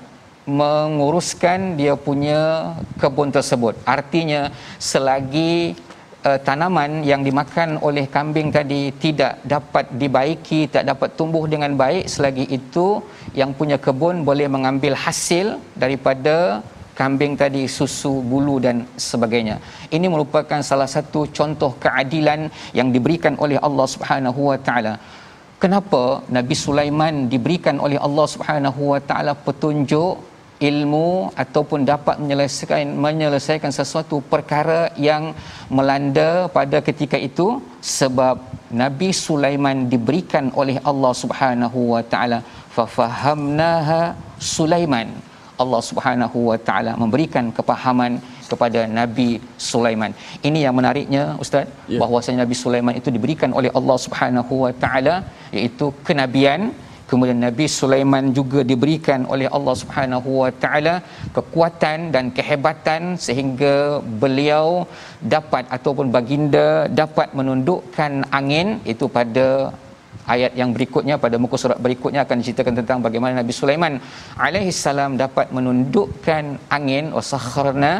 menguruskan 0.48 1.78
dia 1.78 1.94
punya 1.94 2.74
kebun 2.98 3.30
tersebut. 3.30 3.78
Artinya 3.86 4.50
selagi 4.82 5.78
uh, 6.26 6.38
tanaman 6.46 7.06
yang 7.10 7.22
dimakan 7.26 7.78
oleh 7.88 8.06
kambing 8.10 8.50
tadi 8.50 8.90
tidak 9.04 9.38
dapat 9.46 9.86
dibaiki 9.94 10.66
tak 10.74 10.84
dapat 10.90 11.14
tumbuh 11.18 11.44
dengan 11.46 11.74
baik 11.78 12.10
selagi 12.10 12.46
itu 12.58 13.02
yang 13.40 13.54
punya 13.54 13.78
kebun 13.78 14.26
boleh 14.26 14.46
mengambil 14.50 14.94
hasil 14.98 15.58
daripada 15.78 16.62
kambing 17.02 17.34
tadi 17.42 17.62
susu 17.76 18.12
bulu 18.30 18.56
dan 18.66 18.76
sebagainya. 19.08 19.56
Ini 19.96 20.06
merupakan 20.14 20.60
salah 20.70 20.88
satu 20.94 21.20
contoh 21.38 21.70
keadilan 21.84 22.40
yang 22.78 22.88
diberikan 22.94 23.34
oleh 23.44 23.58
Allah 23.66 23.86
Subhanahu 23.94 24.40
wa 24.50 24.58
taala. 24.66 24.94
Kenapa 25.62 26.02
Nabi 26.36 26.54
Sulaiman 26.66 27.14
diberikan 27.32 27.76
oleh 27.86 27.98
Allah 28.06 28.26
Subhanahu 28.34 28.82
wa 28.92 29.00
taala 29.08 29.32
petunjuk 29.46 30.14
ilmu 30.70 31.08
ataupun 31.42 31.80
dapat 31.92 32.16
menyelesaikan 32.22 32.94
menyelesaikan 33.06 33.72
sesuatu 33.78 34.16
perkara 34.32 34.80
yang 35.08 35.24
melanda 35.76 36.30
pada 36.58 36.80
ketika 36.88 37.18
itu? 37.28 37.48
Sebab 37.98 38.36
Nabi 38.82 39.10
Sulaiman 39.26 39.90
diberikan 39.92 40.46
oleh 40.62 40.78
Allah 40.90 41.12
Subhanahu 41.22 41.80
wa 41.94 42.02
taala. 42.14 42.40
Fa 42.76 42.86
fahamnaha 42.96 44.02
Sulaiman 44.54 45.08
Allah 45.62 45.80
Subhanahu 45.88 46.38
wa 46.50 46.58
taala 46.68 46.92
memberikan 47.02 47.46
kepahaman 47.58 48.12
kepada 48.50 48.80
Nabi 49.00 49.28
Sulaiman. 49.70 50.12
Ini 50.48 50.58
yang 50.66 50.74
menariknya 50.78 51.24
ustaz 51.44 51.66
yeah. 51.92 52.00
bahwasanya 52.02 52.40
Nabi 52.44 52.56
Sulaiman 52.62 52.96
itu 53.00 53.10
diberikan 53.16 53.52
oleh 53.58 53.70
Allah 53.78 53.98
Subhanahu 54.06 54.54
wa 54.64 54.72
taala 54.84 55.14
iaitu 55.58 55.88
kenabian 56.08 56.62
kemudian 57.12 57.38
Nabi 57.46 57.64
Sulaiman 57.78 58.26
juga 58.38 58.60
diberikan 58.70 59.20
oleh 59.34 59.48
Allah 59.56 59.74
Subhanahu 59.80 60.30
wa 60.42 60.50
taala 60.62 60.94
kekuatan 61.36 61.98
dan 62.14 62.24
kehebatan 62.36 63.02
sehingga 63.26 63.74
beliau 64.22 64.66
dapat 65.34 65.64
ataupun 65.76 66.08
baginda 66.16 66.68
dapat 67.02 67.28
menundukkan 67.38 68.12
angin 68.38 68.68
itu 68.92 69.06
pada 69.18 69.48
ayat 70.34 70.52
yang 70.60 70.70
berikutnya 70.76 71.18
pada 71.18 71.36
muka 71.42 71.56
surat 71.58 71.78
berikutnya 71.84 72.22
akan 72.26 72.36
diceritakan 72.40 72.74
tentang 72.80 72.98
bagaimana 73.06 73.42
Nabi 73.42 73.52
Sulaiman 73.60 73.98
alaihi 74.46 74.72
salam 74.74 75.18
dapat 75.18 75.50
menundukkan 75.56 76.44
angin 76.76 77.10
wasakharna 77.16 77.92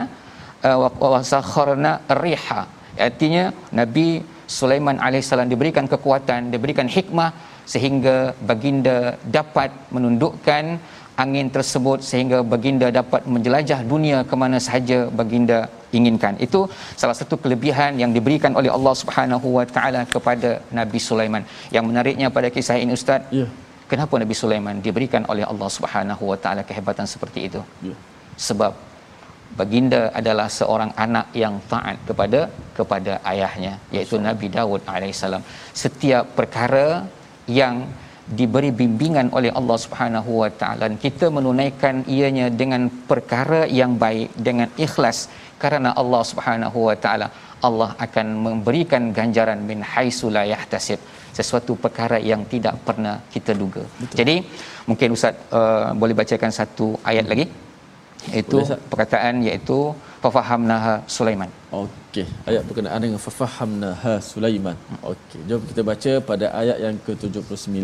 uh, 0.63 0.79
wasakharna 1.15 1.93
riha. 2.23 2.63
Artinya 3.09 3.45
Nabi 3.73 4.23
Sulaiman 4.47 5.01
alaihi 5.01 5.25
salam 5.25 5.49
diberikan 5.49 5.89
kekuatan 5.89 6.53
diberikan 6.55 6.87
hikmah 6.87 7.31
sehingga 7.73 8.17
baginda 8.49 9.17
dapat 9.39 9.71
menundukkan 9.95 10.65
angin 11.22 11.48
tersebut 11.57 11.98
sehingga 12.11 12.38
baginda 12.53 12.88
dapat 13.01 13.22
menjelajah 13.35 13.81
dunia 13.92 14.18
ke 14.31 14.35
mana 14.42 14.59
sahaja 14.66 14.98
baginda 15.20 15.59
inginkan. 15.98 16.35
Itu 16.46 16.61
salah 17.01 17.16
satu 17.20 17.37
kelebihan 17.42 18.01
yang 18.03 18.12
diberikan 18.16 18.53
oleh 18.61 18.70
Allah 18.77 18.94
Subhanahu 19.01 19.48
Wa 19.59 19.66
Taala 19.75 20.03
kepada 20.14 20.51
Nabi 20.79 20.98
Sulaiman. 21.09 21.44
Yang 21.77 21.85
menariknya 21.90 22.29
pada 22.37 22.48
kisah 22.55 22.79
ini 22.85 22.96
Ustaz, 23.01 23.29
ya. 23.40 23.46
kenapa 23.92 24.16
Nabi 24.22 24.35
Sulaiman 24.42 24.79
diberikan 24.87 25.25
oleh 25.33 25.44
Allah 25.53 25.68
Subhanahu 25.77 26.33
Wa 26.33 26.38
Taala 26.44 26.64
kehebatan 26.70 27.05
seperti 27.14 27.40
itu? 27.51 27.61
Ya. 27.88 27.96
Sebab 28.48 28.72
baginda 29.61 30.03
adalah 30.20 30.48
seorang 30.59 30.90
anak 30.96 31.27
yang 31.42 31.55
taat 31.72 31.96
kepada 32.09 32.40
kepada 32.77 33.12
ayahnya 33.33 33.72
iaitu 33.94 34.16
Nabi 34.29 34.48
Daud 34.57 34.81
alaihissalam. 34.94 35.44
Setiap 35.83 36.25
perkara 36.38 36.87
yang 37.61 37.77
diberi 38.41 38.71
bimbingan 38.81 39.29
oleh 39.39 39.51
Allah 39.59 39.79
Subhanahu 39.85 40.31
wa 40.43 40.51
taala. 40.61 40.87
Kita 41.07 41.27
menunaikan 41.37 42.07
ianya 42.17 42.47
dengan 42.61 42.83
perkara 43.11 43.63
yang 43.81 43.95
baik 44.05 44.29
dengan 44.49 44.69
ikhlas. 44.87 45.29
Kerana 45.63 45.91
Allah 46.03 46.23
Subhanahu 46.31 46.79
wa 46.89 46.97
taala 47.05 47.27
Allah 47.69 47.91
akan 48.05 48.27
memberikan 48.47 49.03
ganjaran 49.19 49.61
min 49.71 49.81
haitsu 49.93 50.29
la 50.37 50.45
yahtasib. 50.53 51.01
Sesuatu 51.39 51.73
perkara 51.85 52.19
yang 52.31 52.43
tidak 52.53 52.75
pernah 52.87 53.17
kita 53.35 53.53
duga. 53.63 53.83
Betul. 54.01 54.17
Jadi 54.21 54.35
mungkin 54.89 55.15
ustaz 55.17 55.35
uh, 55.59 55.91
boleh 56.01 56.14
bacakan 56.20 56.53
satu 56.59 56.89
ayat 57.11 57.27
lagi? 57.33 57.47
Iaitu 58.33 58.59
perkataan 58.91 59.43
iaitu 59.47 59.79
fafahamnaha 60.25 60.93
Sulaiman. 61.16 61.51
Okey, 61.83 62.27
ayat 62.51 62.62
berkenaan 62.68 63.01
dengan 63.05 63.20
fafahamnaha 63.27 64.12
Sulaiman. 64.33 64.77
Okey, 65.12 65.41
jom 65.49 65.62
kita 65.70 65.83
baca 65.91 66.12
pada 66.31 66.47
ayat 66.61 66.79
yang 66.85 66.97
ke-79 67.07 67.79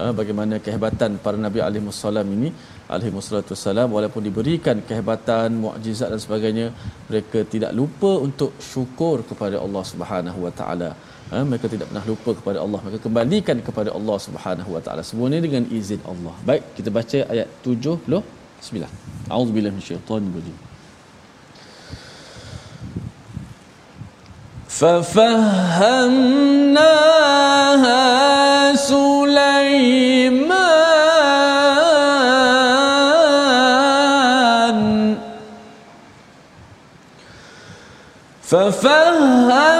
uh, 0.00 0.12
bagaimana 0.18 0.54
kehebatan 0.66 1.18
para 1.24 1.38
nabi 1.46 1.60
alaihi 1.68 1.86
wasallam 1.90 2.28
ini 2.36 2.50
alaihi 2.94 3.14
wassalam 3.18 3.88
walaupun 3.96 4.22
diberikan 4.28 4.76
kehebatan 4.88 5.58
mukjizat 5.64 6.08
dan 6.12 6.20
sebagainya 6.26 6.66
mereka 7.08 7.40
tidak 7.54 7.72
lupa 7.80 8.12
untuk 8.26 8.52
syukur 8.72 9.16
kepada 9.30 9.58
Allah 9.64 9.84
Subhanahu 9.92 10.38
wa 10.46 10.52
taala. 10.60 10.90
Ha, 11.32 11.40
mereka 11.50 11.66
tidak 11.72 11.86
pernah 11.90 12.04
lupa 12.12 12.30
kepada 12.38 12.58
Allah. 12.64 12.78
Mereka 12.84 13.00
kembalikan 13.06 13.58
kepada 13.68 13.90
Allah 13.98 14.16
Subhanahu 14.26 14.70
wa 14.76 14.82
taala. 14.84 15.02
Semuanya 15.10 15.40
dengan 15.46 15.64
izin 15.78 16.00
Allah. 16.12 16.34
Baik 16.50 16.64
kita 16.78 16.92
baca 16.98 17.18
ayat 17.34 17.48
70 17.64 18.22
bismillah 18.62 18.90
auzubillahi 19.36 19.74
minasyaitanir 19.78 20.34
rajim 20.38 20.56
ففهمناها 27.47 28.75
سليمان 28.75 30.57
ففهمناها 38.43 39.70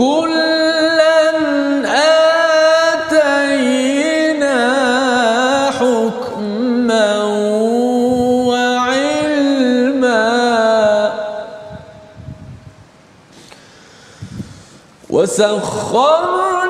وكلا 0.00 1.20
آتينا 2.92 4.58
حكما 5.70 7.24
وعلما. 8.48 9.52
وسخرنا 15.10 16.61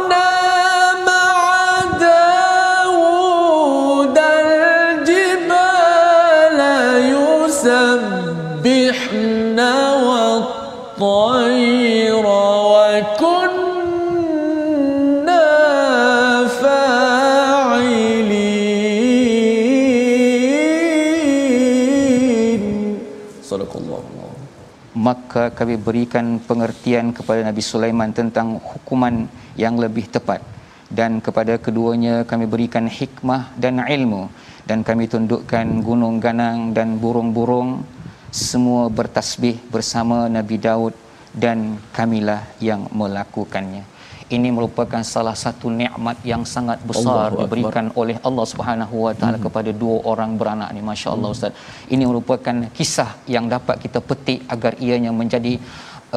kami 25.33 25.80
berikan 25.80 26.37
pengertian 26.43 27.16
kepada 27.16 27.41
Nabi 27.45 27.62
Sulaiman 27.64 28.12
tentang 28.12 28.61
hukuman 28.61 29.28
yang 29.57 29.80
lebih 29.80 30.09
tepat. 30.12 30.45
Dan 30.93 31.24
kepada 31.24 31.57
keduanya 31.57 32.28
kami 32.28 32.45
berikan 32.45 32.85
hikmah 32.85 33.57
dan 33.57 33.80
ilmu. 33.80 34.28
Dan 34.68 34.85
kami 34.85 35.09
tundukkan 35.09 35.80
gunung 35.80 36.20
ganang 36.20 36.76
dan 36.76 37.01
burung-burung. 37.01 37.85
Semua 38.33 38.89
bertasbih 38.89 39.61
bersama 39.68 40.28
Nabi 40.28 40.57
Daud 40.57 40.95
dan 41.33 41.80
kamilah 41.93 42.45
yang 42.61 42.89
melakukannya 42.93 43.91
ini 44.37 44.49
merupakan 44.57 45.03
salah 45.14 45.35
satu 45.45 45.66
nikmat 45.80 46.16
yang 46.30 46.43
sangat 46.55 46.78
besar 46.91 47.28
Allahu 47.28 47.41
diberikan 47.43 47.87
oleh 48.01 48.16
Allah 48.28 48.47
Subhanahu 48.53 48.97
Wa 49.07 49.12
Taala 49.20 49.39
Mhm. 49.39 49.45
kepada 49.47 49.70
dua 49.83 49.97
orang 50.12 50.30
beranak 50.41 50.68
ni 50.76 50.83
masya-Allah 50.91 51.30
ustaz. 51.37 51.53
Ini 51.95 52.05
merupakan 52.11 52.57
kisah 52.78 53.11
yang 53.35 53.47
dapat 53.55 53.76
kita 53.85 54.01
petik 54.11 54.41
agar 54.55 54.72
ianya 54.87 55.12
menjadi 55.20 55.55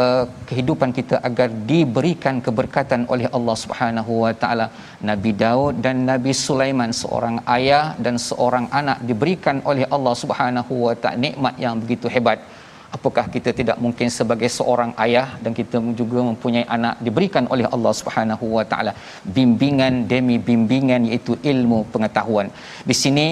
uh, 0.02 0.24
kehidupan 0.50 0.90
kita 1.00 1.16
agar 1.30 1.50
diberikan 1.72 2.36
keberkatan 2.46 3.02
oleh 3.14 3.28
Allah 3.38 3.56
Subhanahu 3.64 4.14
Wa 4.26 4.34
Taala. 4.42 4.68
Nabi 5.10 5.32
Daud 5.44 5.74
dan 5.86 6.04
Nabi 6.12 6.32
Sulaiman 6.48 6.92
seorang 7.02 7.38
ayah 7.58 7.86
dan 8.06 8.16
seorang 8.28 8.68
anak 8.82 9.00
diberikan 9.10 9.60
oleh 9.72 9.86
Allah 9.96 10.16
Subhanahu 10.24 10.74
Wa 10.88 10.96
Taala. 11.02 11.20
Nikmat 11.28 11.56
yang 11.66 11.76
begitu 11.84 12.08
hebat 12.16 12.40
apakah 12.96 13.26
kita 13.36 13.50
tidak 13.60 13.78
mungkin 13.86 14.08
sebagai 14.18 14.50
seorang 14.58 14.92
ayah 15.06 15.28
dan 15.44 15.52
kita 15.60 15.78
juga 16.02 16.20
mempunyai 16.30 16.66
anak 16.76 16.96
diberikan 17.06 17.46
oleh 17.54 17.68
Allah 17.76 17.94
Subhanahu 18.00 18.46
Wa 18.58 18.66
Taala? 18.72 18.94
Bimbingan 19.38 19.94
demi 20.12 20.38
bimbingan 20.48 21.04
iaitu 21.10 21.36
ilmu 21.52 21.80
pengetahuan. 21.94 22.50
Di 22.90 22.96
sini 23.04 23.28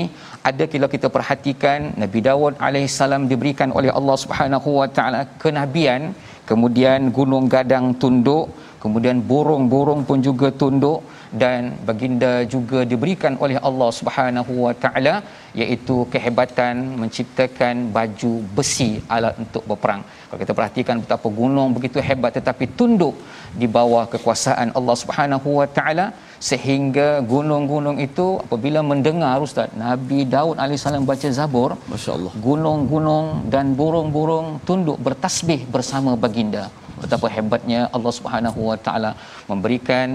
ada 0.49 0.63
kalau 0.71 0.89
kita 0.95 1.07
perhatikan 1.15 1.79
Nabi 2.03 2.19
Dawud 2.27 2.53
alaihissalam 2.67 3.23
diberikan 3.31 3.71
oleh 3.79 3.91
Allah 3.99 4.17
Subhanahu 4.23 4.69
Wa 4.79 4.87
Taala 4.97 5.21
kenabian 5.43 6.01
kemudian 6.49 7.01
gunung 7.17 7.45
gadang 7.53 7.85
tunduk 8.01 8.45
kemudian 8.83 9.17
burung-burung 9.31 10.01
pun 10.07 10.19
juga 10.27 10.47
tunduk 10.61 10.99
dan 11.41 11.61
baginda 11.87 12.31
juga 12.53 12.79
diberikan 12.91 13.33
oleh 13.43 13.57
Allah 13.67 13.89
Subhanahu 13.99 14.53
Wa 14.65 14.73
Taala 14.83 15.15
iaitu 15.61 15.95
kehebatan 16.13 16.75
menciptakan 17.01 17.75
baju 17.95 18.33
besi 18.57 18.89
alat 19.15 19.35
untuk 19.43 19.63
berperang. 19.69 20.01
Kalau 20.27 20.39
kita 20.43 20.53
perhatikan 20.59 20.97
betapa 21.03 21.27
gunung 21.39 21.69
begitu 21.77 21.97
hebat 22.09 22.33
tetapi 22.39 22.67
tunduk 22.79 23.15
di 23.61 23.69
bawah 23.77 24.05
kekuasaan 24.13 24.69
Allah 24.77 24.95
Subhanahu 25.01 25.49
Wa 25.61 25.67
Taala 25.77 26.05
sehingga 26.49 27.07
gunung-gunung 27.33 27.97
itu 28.07 28.27
apabila 28.45 28.79
mendengar 28.91 29.35
ustaz 29.45 29.75
Nabi 29.83 30.19
Daud 30.33 30.55
alaihissalam 30.63 31.05
baca 31.11 31.27
Zabur 31.39 31.71
Masya-Allah. 31.93 32.33
gunung-gunung 32.47 33.27
dan 33.53 33.65
burung-burung 33.79 34.47
tunduk 34.69 34.97
bertasbih 35.07 35.61
bersama 35.75 36.13
baginda 36.23 36.63
betapa 37.03 37.27
hebatnya 37.35 37.81
Allah 37.95 38.13
Subhanahu 38.17 38.59
Wa 38.69 38.77
Taala 38.85 39.11
memberikan 39.51 40.09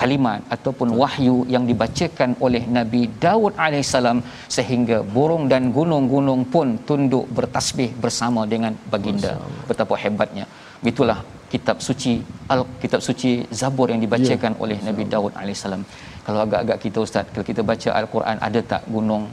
kalimat 0.00 0.40
ataupun 0.54 0.88
wahyu 1.00 1.36
yang 1.54 1.64
dibacakan 1.70 2.30
oleh 2.46 2.62
Nabi 2.76 3.02
Daud 3.24 3.52
alaihissalam 3.64 4.18
sehingga 4.56 4.98
burung 5.16 5.44
dan 5.52 5.62
gunung-gunung 5.78 6.42
pun 6.54 6.68
tunduk 6.88 7.26
bertasbih 7.38 7.90
bersama 8.04 8.42
dengan 8.52 8.72
baginda. 8.92 9.32
Betapa 9.70 9.96
hebatnya. 10.04 10.46
Itulah 10.90 11.18
kitab 11.52 11.76
suci 11.86 12.12
al 12.52 12.60
kitab 12.82 13.00
suci 13.08 13.30
Zabur 13.60 13.88
yang 13.92 14.00
dibacakan 14.04 14.52
Ya. 14.54 14.60
oleh 14.64 14.78
Nabi 14.88 15.04
Daud 15.12 15.32
alaihissalam 15.40 15.82
kalau 16.26 16.40
agak-agak 16.44 16.78
kita 16.84 16.98
ustaz 17.06 17.26
kalau 17.32 17.46
kita 17.50 17.62
baca 17.70 17.88
al-Quran 18.00 18.36
ada 18.48 18.60
tak 18.72 18.82
gunung 18.94 19.24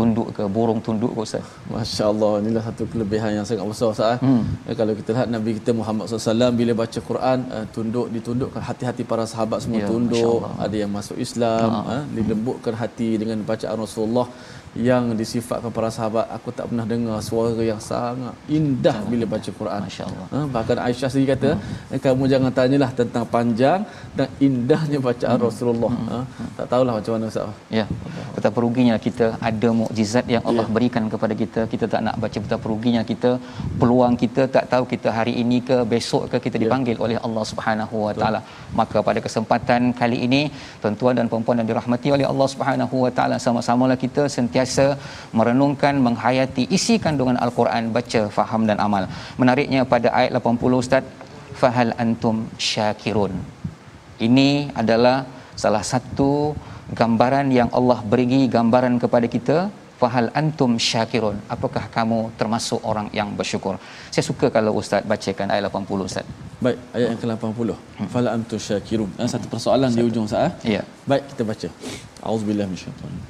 tunduk 0.00 0.28
ke 0.36 0.44
burung 0.56 0.80
tunduk 0.86 1.12
ke 1.16 1.20
ustaz 1.26 1.44
Masya 1.72 2.04
Allah 2.12 2.32
inilah 2.42 2.62
satu 2.68 2.82
kelebihan 2.92 3.30
yang 3.38 3.46
sangat 3.48 3.64
besar 3.72 3.88
Ustaz. 3.94 4.16
Hmm. 4.24 4.28
Hmm. 4.40 4.44
Eh, 4.68 4.74
kalau 4.80 4.92
kita 4.98 5.10
lihat 5.16 5.28
Nabi 5.36 5.50
kita 5.58 5.70
Muhammad 5.80 6.04
SAW 6.08 6.50
bila 6.60 6.72
baca 6.82 7.00
Quran 7.10 7.38
uh, 7.56 7.64
tunduk 7.74 8.06
ditundukkan 8.14 8.62
hati-hati 8.68 9.02
para 9.12 9.24
sahabat 9.32 9.58
semua 9.64 9.80
Ya, 9.82 9.88
tunduk. 9.92 10.40
Ada 10.64 10.76
yang 10.82 10.90
masuk 10.98 11.16
Islam, 11.26 11.68
Ha. 11.76 11.80
uh, 11.94 12.02
dilembutkan 12.16 12.74
hati 12.82 13.10
dengan 13.22 13.38
bacaan 13.50 13.76
Rasulullah 13.84 14.26
yang 14.74 15.18
disifatkan 15.18 15.70
para 15.74 15.90
sahabat 15.90 16.26
aku 16.30 16.48
tak 16.54 16.70
pernah 16.70 16.86
dengar 16.86 17.18
suara 17.28 17.58
yang 17.58 17.82
sangat 17.82 18.34
indah 18.46 18.96
bila 19.10 19.24
baca 19.34 19.50
Quran. 19.60 19.80
Masya 19.86 20.04
Allah. 20.10 20.26
Ha, 20.34 20.38
bahkan 20.54 20.76
Aisyah 20.86 21.08
sendiri 21.10 21.28
kata 21.34 21.50
hmm. 21.58 21.98
kamu 22.04 22.24
jangan 22.32 22.52
tanyalah 22.58 22.90
tentang 23.00 23.24
panjang 23.34 23.80
dan 24.18 24.28
indahnya 24.48 24.98
bacaan 25.08 25.38
hmm. 25.38 25.46
Rasulullah. 25.48 25.92
Ha, 26.10 26.18
tak 26.58 26.66
tahulah 26.72 26.94
macam 26.98 27.12
mana 27.18 27.26
Ustaz. 27.32 27.50
Ya. 27.78 27.84
Betapa 28.36 28.58
ruginya 28.64 28.96
kita 29.06 29.26
ada 29.50 29.70
mukjizat 29.80 30.26
yang 30.34 30.44
Allah 30.46 30.66
Ya. 30.68 30.74
berikan 30.76 31.04
kepada 31.14 31.34
kita, 31.42 31.60
kita 31.72 31.84
tak 31.94 32.00
nak 32.06 32.16
baca 32.22 32.38
betapa 32.44 32.64
ruginya 32.72 33.02
kita, 33.10 33.30
peluang 33.80 34.14
kita 34.22 34.42
tak 34.56 34.64
tahu 34.72 34.84
kita 34.94 35.08
hari 35.18 35.34
ini 35.42 35.58
ke 35.68 35.78
besok 35.94 36.22
ke 36.30 36.36
kita 36.46 36.56
Ya. 36.58 36.62
dipanggil 36.62 36.96
oleh 37.04 37.18
Allah 37.26 37.44
Subhanahu 37.50 37.96
Wa 38.06 38.14
Taala. 38.20 38.40
Maka 38.80 38.98
pada 39.08 39.18
kesempatan 39.26 39.90
kali 40.00 40.18
ini, 40.28 40.42
tuan-tuan 40.82 41.14
dan 41.18 41.26
puan-puan 41.32 41.58
yang 41.60 41.68
dirahmati 41.72 42.08
oleh 42.16 42.26
Allah 42.32 42.48
Subhanahu 42.54 42.96
Wa 43.04 43.12
Taala, 43.18 43.36
sama-samalah 43.46 43.98
kita 44.06 44.22
sentiasa 44.38 44.59
merenungkan, 45.38 45.94
menghayati 46.06 46.64
isi 46.76 46.94
kandungan 47.04 47.36
Al-Quran, 47.44 47.92
baca, 47.96 48.22
faham 48.38 48.64
dan 48.70 48.78
amal. 48.86 49.04
Menariknya 49.40 49.82
pada 49.92 50.08
ayat 50.20 50.30
80 50.36 50.82
Ustaz, 50.82 51.04
fahal 51.60 51.92
antum 52.04 52.36
syakirun. 52.70 53.34
Ini 54.26 54.48
adalah 54.82 55.16
salah 55.62 55.84
satu 55.92 56.30
gambaran 57.00 57.46
yang 57.58 57.68
Allah 57.78 57.98
beri 58.12 58.48
gambaran 58.56 58.94
kepada 59.02 59.26
kita 59.36 59.58
fahal 60.00 60.32
antum 60.40 60.80
syakirun 60.88 61.36
apakah 61.54 61.84
kamu 61.96 62.32
termasuk 62.40 62.80
orang 62.90 63.12
yang 63.18 63.28
bersyukur 63.38 63.76
saya 64.08 64.24
suka 64.24 64.48
kalau 64.56 64.72
ustaz 64.80 65.04
bacakan 65.04 65.52
ayat 65.52 65.68
80 65.68 66.08
ustaz 66.08 66.26
Baik, 66.60 66.76
ayat 66.92 67.08
yang 67.16 67.20
ke-80. 67.24 67.68
Fala 68.12 68.36
antum 68.36 68.60
syakirun. 68.60 69.08
Satu 69.32 69.48
persoalan 69.48 69.88
di 69.96 70.04
ujung 70.04 70.28
Ustaz. 70.28 70.52
eh? 70.68 70.76
ya 70.76 70.82
Baik, 71.08 71.24
kita 71.32 71.42
baca. 71.50 71.68
Auzubillahi 72.20 72.68
minasyaitanir 72.68 73.24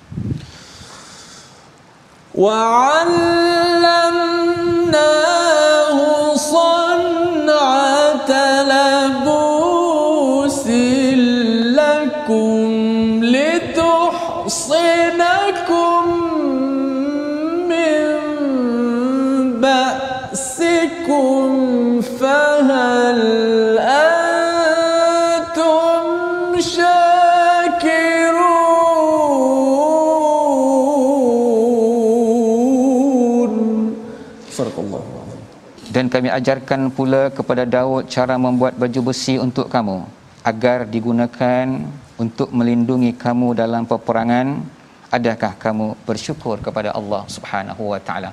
وعلمناه 4.90 6.36
صنعه 6.36 7.99
dan 35.94 36.06
kami 36.14 36.28
ajarkan 36.38 36.94
pula 36.96 37.22
kepada 37.38 37.62
Daud 37.66 38.06
cara 38.14 38.34
membuat 38.38 38.74
baju 38.82 39.00
besi 39.10 39.34
untuk 39.46 39.66
kamu 39.74 39.98
agar 40.50 40.78
digunakan 40.94 41.66
untuk 42.22 42.48
melindungi 42.58 43.12
kamu 43.24 43.48
dalam 43.62 43.82
peperangan. 43.90 44.48
Adakah 45.10 45.52
kamu 45.64 45.86
bersyukur 46.06 46.56
kepada 46.66 46.94
Allah 46.98 47.22
Subhanahu 47.34 47.82
wa 47.92 47.98
taala? 48.08 48.30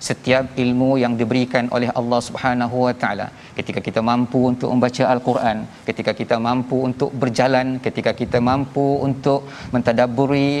Setiap 0.00 0.56
ilmu 0.62 0.96
yang 1.02 1.12
diberikan 1.20 1.68
oleh 1.76 1.92
Allah 2.00 2.20
Subhanahu 2.28 2.76
wa 2.88 2.94
taala 3.02 3.26
ketika 3.58 3.80
kita 3.84 4.00
mampu 4.00 4.40
untuk 4.52 4.68
membaca 4.72 5.04
al-Quran 5.14 5.58
ketika 5.88 6.12
kita 6.20 6.36
mampu 6.46 6.76
untuk 6.88 7.12
berjalan 7.22 7.76
ketika 7.86 8.12
kita 8.20 8.40
mampu 8.48 8.86
untuk 9.08 9.44
mentadabburi 9.74 10.52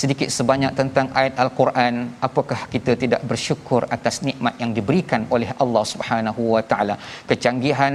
sedikit 0.00 0.28
sebanyak 0.36 0.72
tentang 0.80 1.06
ayat 1.20 1.34
al-Quran 1.42 1.94
apakah 2.28 2.60
kita 2.74 2.92
tidak 3.02 3.22
bersyukur 3.30 3.80
atas 3.96 4.16
nikmat 4.28 4.54
yang 4.62 4.70
diberikan 4.78 5.22
oleh 5.34 5.50
Allah 5.62 5.84
Subhanahu 5.92 6.42
wa 6.54 6.62
taala? 6.70 6.94
Kecanggihan 7.30 7.94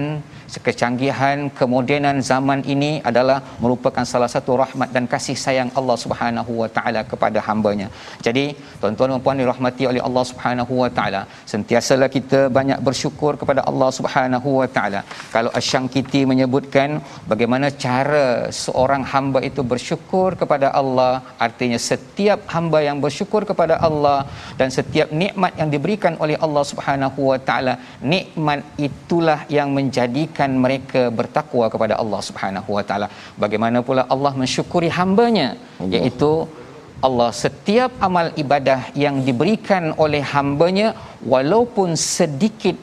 kecanggihan 0.67 1.39
kemodenan 1.59 2.17
zaman 2.29 2.59
ini 2.73 2.91
adalah 3.09 3.37
merupakan 3.63 4.05
salah 4.11 4.29
satu 4.35 4.51
rahmat 4.63 4.89
dan 4.95 5.05
kasih 5.13 5.37
sayang 5.43 5.69
Allah 5.79 5.97
Subhanahu 6.03 6.51
wa 6.61 6.69
taala 6.77 7.01
kepada 7.11 7.39
hamba-Nya. 7.47 7.87
Jadi 8.27 8.45
tuan-tuan 8.81 9.11
dan 9.13 9.21
puan 9.25 9.41
dirahmati 9.41 9.83
oleh 9.91 10.01
Allah 10.07 10.23
Subhanahu 10.31 10.73
wa 10.83 10.89
taala 10.97 11.21
sentiasalah 11.53 12.09
kita 12.17 12.39
banyak 12.57 12.79
bersyukur 12.87 13.33
kepada 13.41 13.61
Allah 13.69 13.89
Subhanahu 13.97 14.49
wa 14.61 14.67
taala. 14.77 15.01
Kalau 15.35 15.51
Asyangkiti 15.59 16.23
menyebutkan 16.31 16.89
bagaimana 17.31 17.69
cara 17.85 18.25
seorang 18.63 19.03
hamba 19.13 19.39
itu 19.49 19.61
bersyukur 19.73 20.29
kepada 20.41 20.69
Allah 20.81 21.13
artinya 21.47 21.79
setiap 21.89 22.39
hamba 22.53 22.79
yang 22.87 22.97
bersyukur 23.05 23.41
kepada 23.51 23.75
Allah 23.87 24.19
dan 24.59 24.69
setiap 24.77 25.09
nikmat 25.21 25.53
yang 25.61 25.69
diberikan 25.75 26.15
oleh 26.23 26.37
Allah 26.45 26.63
Subhanahu 26.71 27.19
wa 27.31 27.39
taala 27.49 27.73
nikmat 28.13 28.61
itulah 28.87 29.39
yang 29.57 29.69
menjadikan 29.77 30.51
mereka 30.65 31.03
bertakwa 31.19 31.67
kepada 31.73 31.95
Allah 32.03 32.21
Subhanahu 32.29 32.71
wa 32.77 32.83
taala 32.89 33.09
bagaimana 33.43 33.79
pula 33.89 34.05
Allah 34.15 34.33
mensyukuri 34.41 34.91
hambanya 34.99 35.49
Allah. 35.81 35.93
iaitu 35.97 36.31
Allah 37.07 37.29
setiap 37.43 37.91
amal 38.07 38.27
ibadah 38.43 38.79
yang 39.03 39.15
diberikan 39.27 39.83
oleh 40.05 40.23
hambanya 40.33 40.87
walaupun 41.33 41.89
sedikit 42.17 42.77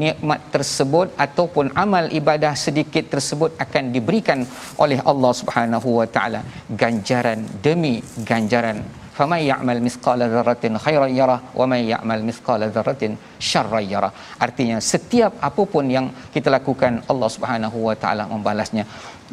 nikmat 0.00 0.40
tersebut 0.54 1.12
ataupun 1.24 1.68
amal 1.84 2.08
ibadah 2.20 2.54
sedikit 2.56 3.04
tersebut 3.12 3.52
akan 3.64 3.92
diberikan 3.94 4.40
oleh 4.84 4.98
Allah 5.10 5.32
Subhanahu 5.40 6.00
wa 6.00 6.06
taala. 6.16 6.40
Ganjaran 6.82 7.40
demi 7.66 7.94
ganjaran 8.30 9.01
faman 9.18 9.40
ya'mal 9.50 9.80
mithqala 9.86 10.26
dzarratin 10.34 10.74
khairan 10.84 11.12
yarah 11.20 11.40
wa 11.60 11.66
man 11.72 11.80
ya'mal 11.92 12.22
mithqala 12.28 12.66
dzarratin 12.74 13.12
syarran 13.48 13.86
yarah 13.94 14.12
artinya 14.46 14.76
setiap 14.92 15.32
apapun 15.48 15.86
yang 15.96 16.06
kita 16.34 16.48
lakukan 16.56 16.92
Allah 17.12 17.30
Subhanahu 17.36 17.78
wa 17.88 17.96
taala 18.04 18.26
membalasnya. 18.34 18.84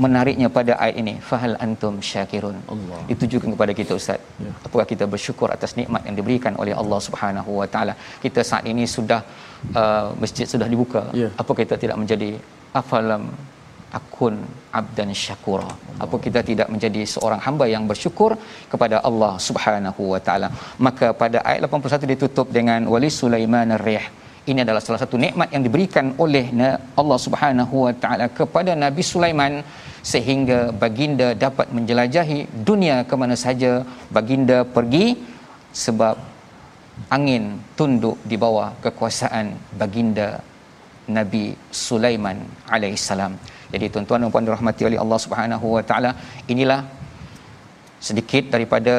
Menariknya 0.04 0.48
pada 0.58 0.74
ayat 0.84 0.96
ini 1.02 1.14
fahal 1.30 1.56
antum 1.66 1.96
syakirun? 2.10 2.58
Allah. 2.74 3.00
Itu 3.14 3.24
juga 3.32 3.46
kepada 3.54 3.74
kita 3.80 3.92
ustaz. 4.00 4.20
Ya. 4.44 4.52
apakah 4.68 4.86
kita 4.92 5.06
bersyukur 5.14 5.48
atas 5.56 5.72
nikmat 5.80 6.02
yang 6.08 6.16
diberikan 6.20 6.54
oleh 6.62 6.74
Allah 6.82 7.00
Subhanahu 7.08 7.52
wa 7.60 7.68
taala? 7.74 7.94
Kita 8.26 8.44
saat 8.52 8.64
ini 8.72 8.86
sudah 8.96 9.20
uh, 9.82 10.08
masjid 10.22 10.48
sudah 10.54 10.68
dibuka. 10.74 11.04
Ya. 11.22 11.30
apa 11.42 11.52
kita 11.62 11.76
tidak 11.84 11.98
menjadi 12.02 12.30
afalam 12.82 13.24
akun 13.98 14.36
abdan 14.80 15.10
syakura. 15.24 15.70
Apa 16.04 16.16
kita 16.26 16.40
tidak 16.50 16.68
menjadi 16.74 17.02
seorang 17.14 17.42
hamba 17.46 17.66
yang 17.74 17.84
bersyukur 17.92 18.32
kepada 18.72 18.98
Allah 19.10 19.34
Subhanahu 19.48 20.04
wa 20.14 20.22
taala. 20.28 20.50
Maka 20.88 21.10
pada 21.22 21.40
ayat 21.50 21.62
81 21.68 22.14
ditutup 22.14 22.48
dengan 22.58 22.88
wali 22.94 23.10
sulaiman 23.22 23.76
ar-rih. 23.78 24.06
Ini 24.50 24.60
adalah 24.66 24.82
salah 24.86 25.02
satu 25.04 25.16
nikmat 25.24 25.50
yang 25.54 25.64
diberikan 25.68 26.06
oleh 26.24 26.46
Allah 27.02 27.20
Subhanahu 27.26 27.76
wa 27.86 27.94
taala 28.04 28.26
kepada 28.40 28.72
Nabi 28.86 29.04
Sulaiman 29.12 29.54
sehingga 30.12 30.60
baginda 30.84 31.28
dapat 31.46 31.68
menjelajahi 31.78 32.40
dunia 32.70 32.98
ke 33.10 33.16
mana 33.22 33.38
saja. 33.46 33.72
Baginda 34.18 34.58
pergi 34.78 35.06
sebab 35.84 36.16
angin 37.18 37.44
tunduk 37.80 38.18
di 38.32 38.36
bawah 38.44 38.70
kekuasaan 38.86 39.48
baginda 39.82 40.30
Nabi 41.18 41.46
Sulaiman 41.86 42.38
alaihissalam. 42.76 43.34
Jadi 43.74 43.86
tuan-tuan 43.94 44.22
dan 44.24 44.32
puan 44.34 44.46
dirahmati 44.48 44.84
oleh 44.90 45.00
Allah 45.04 45.20
Subhanahu 45.26 45.68
wa 45.78 45.84
taala, 45.90 46.12
inilah 46.54 46.82
sedikit 48.08 48.44
daripada 48.54 48.96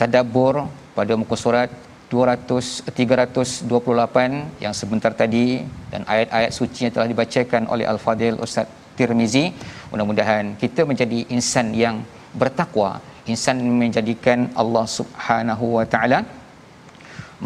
tadabbur 0.00 0.54
pada 0.98 1.12
muka 1.20 1.36
surat 1.44 1.70
200 2.12 2.92
328 2.92 4.62
yang 4.64 4.74
sebentar 4.80 5.12
tadi 5.22 5.46
dan 5.92 6.02
ayat-ayat 6.14 6.52
suci 6.58 6.80
yang 6.84 6.94
telah 6.96 7.08
dibacakan 7.12 7.62
oleh 7.72 7.86
Al-Fadil 7.92 8.38
Ustaz 8.46 8.68
Tirmizi. 8.98 9.44
Mudah-mudahan 9.90 10.54
kita 10.62 10.84
menjadi 10.90 11.20
insan 11.36 11.72
yang 11.84 11.96
bertakwa, 12.42 12.90
insan 13.32 13.56
menjadikan 13.82 14.52
Allah 14.62 14.84
Subhanahu 14.98 15.80
wa 15.80 15.86
taala 15.94 16.20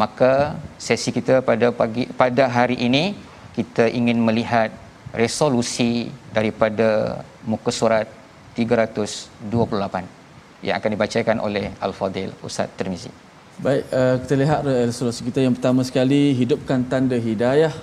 maka 0.01 0.31
sesi 0.87 1.09
kita 1.17 1.35
pada 1.49 1.67
pagi 1.79 2.03
pada 2.21 2.43
hari 2.55 2.77
ini 2.87 3.03
kita 3.57 3.85
ingin 3.99 4.21
melihat 4.27 4.69
resolusi 5.13 6.11
daripada 6.33 7.21
muka 7.47 7.71
surat 7.71 8.07
328 8.57 10.65
yang 10.65 10.75
akan 10.79 10.89
dibacakan 10.95 11.37
oleh 11.47 11.65
Al-Fadil 11.79 12.33
Ustaz 12.41 12.67
Tirmizi. 12.77 13.11
Baik, 13.57 13.83
uh, 13.89 14.15
kita 14.21 14.33
lihat 14.37 14.61
resolusi 14.65 15.25
kita 15.25 15.41
yang 15.41 15.53
pertama 15.57 15.81
sekali 15.81 16.33
hidupkan 16.37 16.85
tanda 16.85 17.17
hidayah 17.17 17.73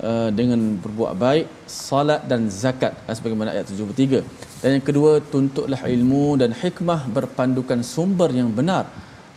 uh, 0.00 0.28
dengan 0.32 0.80
berbuat 0.80 1.12
baik, 1.16 1.46
salat 1.68 2.24
dan 2.24 2.48
zakat 2.48 2.96
sebagaimana 3.08 3.52
ayat 3.52 3.68
73. 3.68 4.24
Dan 4.62 4.80
yang 4.80 4.84
kedua, 4.84 5.20
tuntutlah 5.20 5.80
ilmu 5.84 6.40
dan 6.40 6.56
hikmah 6.62 7.08
berpandukan 7.16 7.84
sumber 7.84 8.32
yang 8.32 8.48
benar 8.48 8.88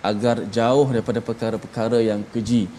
agar 0.05 0.45
jauh 0.57 0.87
daripada 0.93 1.19
perkara-perkara 1.19 1.99
yang 2.09 2.21
keji 2.33 2.69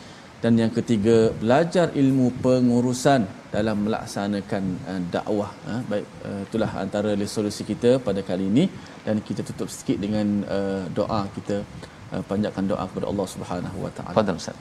dan 0.43 0.53
yang 0.63 0.73
ketiga 0.79 1.33
belajar 1.43 1.87
ilmu 2.03 2.27
pengurusan 2.45 3.25
dalam 3.55 3.77
melaksanakan 3.87 4.65
uh, 4.91 5.01
dakwah 5.15 5.51
uh, 5.71 5.81
baik 5.91 6.07
uh, 6.29 6.41
itulah 6.47 6.71
antara 6.85 7.11
resolusi 7.25 7.65
kita 7.73 7.91
pada 8.09 8.21
kali 8.31 8.45
ini 8.53 8.65
dan 9.07 9.25
kita 9.29 9.41
tutup 9.49 9.69
sikit 9.77 9.97
dengan 10.05 10.45
uh, 10.57 10.85
doa 10.99 11.23
kita 11.37 11.57
uh, 12.13 12.23
panjatkan 12.31 12.65
doa 12.73 12.85
kepada 12.91 13.07
Allah 13.13 13.27
Subhanahu 13.35 13.79
wa 13.87 13.91
taala. 13.97 14.17
Fadhal 14.19 14.39
Ustaz. 14.43 14.57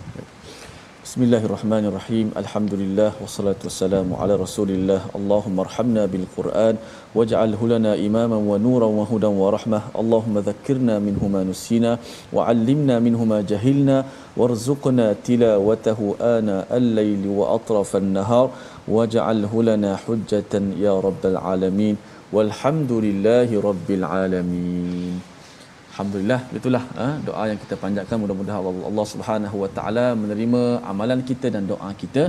Bismillahirrahmanirrahim. 1.06 2.34
Alhamdulillah 2.34 3.14
wassalatu 3.24 3.70
wassalamu 3.70 4.18
ala 4.18 4.42
Rasulillah. 4.42 5.06
Allahumma 5.18 5.62
arhamna 5.62 6.04
bil 6.10 6.26
Quran 6.36 6.82
waj'alhu 7.14 7.70
lana 7.70 7.92
imaman 7.94 8.42
wa 8.42 8.58
nuran 8.58 8.90
wa 9.00 9.06
hudan 9.06 9.38
wa 9.38 9.54
rahmah. 9.54 9.94
Allahumma 10.02 10.42
dhakkirna 10.48 10.98
minhu 11.08 11.30
ma 11.30 11.46
nusina 11.46 12.02
wa 12.34 12.50
'allimna 12.50 12.98
minhu 12.98 13.22
ma 13.22 13.46
jahilna 13.52 14.02
warzuqna 14.34 15.14
tilawatahu 15.30 16.18
ana 16.18 16.66
al-laili 16.80 17.30
wa 17.30 17.54
atrafa 17.54 18.02
an-nahar 18.02 18.50
waj'alhu 18.90 19.62
lana 19.70 19.94
hujjatan 20.08 20.74
ya 20.82 20.98
rabbal 21.08 21.38
alamin. 21.38 22.02
Walhamdulillahi 22.34 23.62
rabbil 23.70 24.06
alamin. 24.10 25.35
Alhamdulillah 25.96 26.42
itulah 26.60 26.82
ha, 27.00 27.06
doa 27.28 27.44
yang 27.50 27.60
kita 27.62 27.76
panjatkan. 27.84 28.18
Mudah-mudahan 28.22 28.60
Allah 28.90 29.06
Subhanahu 29.12 29.58
Wa 29.64 29.70
Taala 29.78 30.06
menerima 30.22 30.62
amalan 30.92 31.20
kita 31.30 31.48
dan 31.56 31.64
doa 31.72 31.90
kita. 32.02 32.24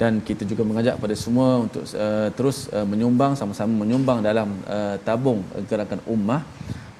Dan 0.00 0.20
kita 0.28 0.44
juga 0.50 0.62
mengajak 0.68 1.00
pada 1.04 1.16
semua 1.22 1.48
untuk 1.64 1.84
uh, 2.06 2.28
terus 2.36 2.58
uh, 2.76 2.84
menyumbang 2.90 3.32
sama-sama 3.40 3.72
menyumbang 3.82 4.20
dalam 4.28 4.48
uh, 4.76 5.00
tabung 5.08 5.40
gerakan 5.70 6.00
ummah 6.14 6.42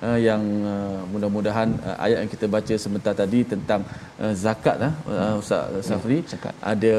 uh, 0.01 0.19
yang 0.29 0.41
uh, 0.65 1.05
mudah-mudahan 1.13 1.69
uh, 1.85 1.97
ayat 2.05 2.19
yang 2.25 2.33
kita 2.35 2.49
baca 2.57 2.75
sebentar 2.85 3.13
tadi 3.23 3.45
tentang 3.53 3.85
uh, 4.17 4.33
zakat 4.33 4.77
uh, 4.89 5.37
Ustaz 5.37 5.85
Safri. 5.85 6.25
Ya, 6.25 6.53
ada 6.73 6.93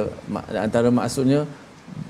antara 0.69 0.93
maksudnya 0.93 1.41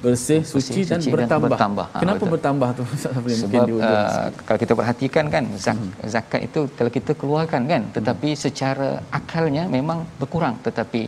bersih, 0.03 0.41
suci, 0.45 0.71
suci 0.77 0.81
dan, 0.91 0.99
bertambah. 1.15 1.49
dan 1.49 1.53
bertambah. 1.53 1.85
Ha, 1.93 1.97
Kenapa 2.01 2.23
betul. 2.23 2.33
bertambah 2.33 2.69
tu 2.79 2.83
Sebab 3.03 3.23
mungkin 3.41 3.61
uh, 3.81 4.29
kalau 4.47 4.59
kita 4.63 4.73
perhatikan 4.79 5.25
kan 5.35 5.43
zak, 5.65 5.77
hmm. 5.77 5.91
zakat 6.13 6.41
itu 6.47 6.59
kalau 6.77 6.91
kita 6.97 7.11
keluarkan 7.21 7.61
kan 7.71 7.81
tetapi 7.97 8.29
hmm. 8.33 8.41
secara 8.45 8.89
akalnya 9.19 9.63
memang 9.77 10.05
berkurang 10.21 10.55
tetapi 10.67 11.01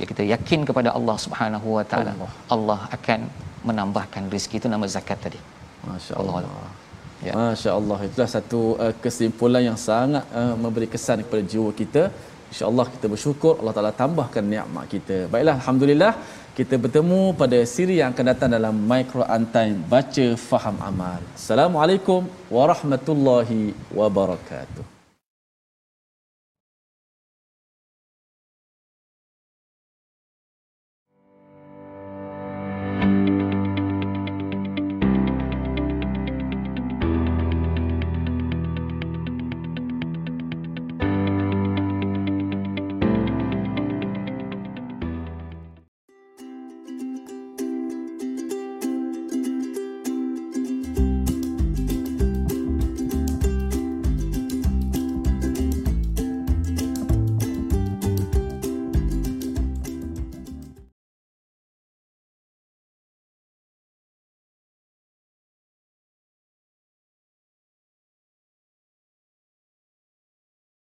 ya 0.00 0.04
kita 0.12 0.22
yakin 0.34 0.60
kepada 0.68 0.94
Allah 0.98 1.16
Subhanahu 1.24 1.68
Wa 1.78 1.84
Taala 1.90 2.12
Allah. 2.14 2.32
Allah 2.56 2.80
akan 2.96 3.20
menambahkan 3.68 4.22
rezeki 4.34 4.56
itu 4.62 4.68
nama 4.74 4.86
zakat 4.96 5.18
tadi. 5.26 5.40
Masya-Allah. 5.90 6.34
Allah. 6.40 6.70
Ya. 7.26 7.32
Masya-Allah 7.34 7.98
itulah 8.06 8.30
satu 8.36 8.60
uh, 8.84 8.94
kesimpulan 9.04 9.62
yang 9.68 9.78
sangat 9.88 10.24
uh, 10.40 10.54
memberi 10.64 10.86
kesan 10.94 11.26
kepada 11.26 11.42
jiwa 11.52 11.70
kita. 11.82 12.02
Insya-Allah 12.50 12.86
kita 12.94 13.06
bersyukur 13.12 13.52
Allah 13.60 13.74
Taala 13.76 13.92
tambahkan 14.02 14.44
nikmat 14.52 14.86
kita. 14.94 15.16
Baiklah 15.32 15.56
alhamdulillah 15.60 16.12
kita 16.58 16.74
bertemu 16.74 17.38
pada 17.38 17.54
siri 17.62 18.02
yang 18.02 18.10
akan 18.10 18.34
datang 18.34 18.50
dalam 18.50 18.74
Micro 18.74 19.22
Antime 19.22 19.78
Baca 19.78 20.26
Faham 20.34 20.74
Amal. 20.82 21.22
Assalamualaikum 21.38 22.26
warahmatullahi 22.50 23.78
wabarakatuh. 23.94 24.97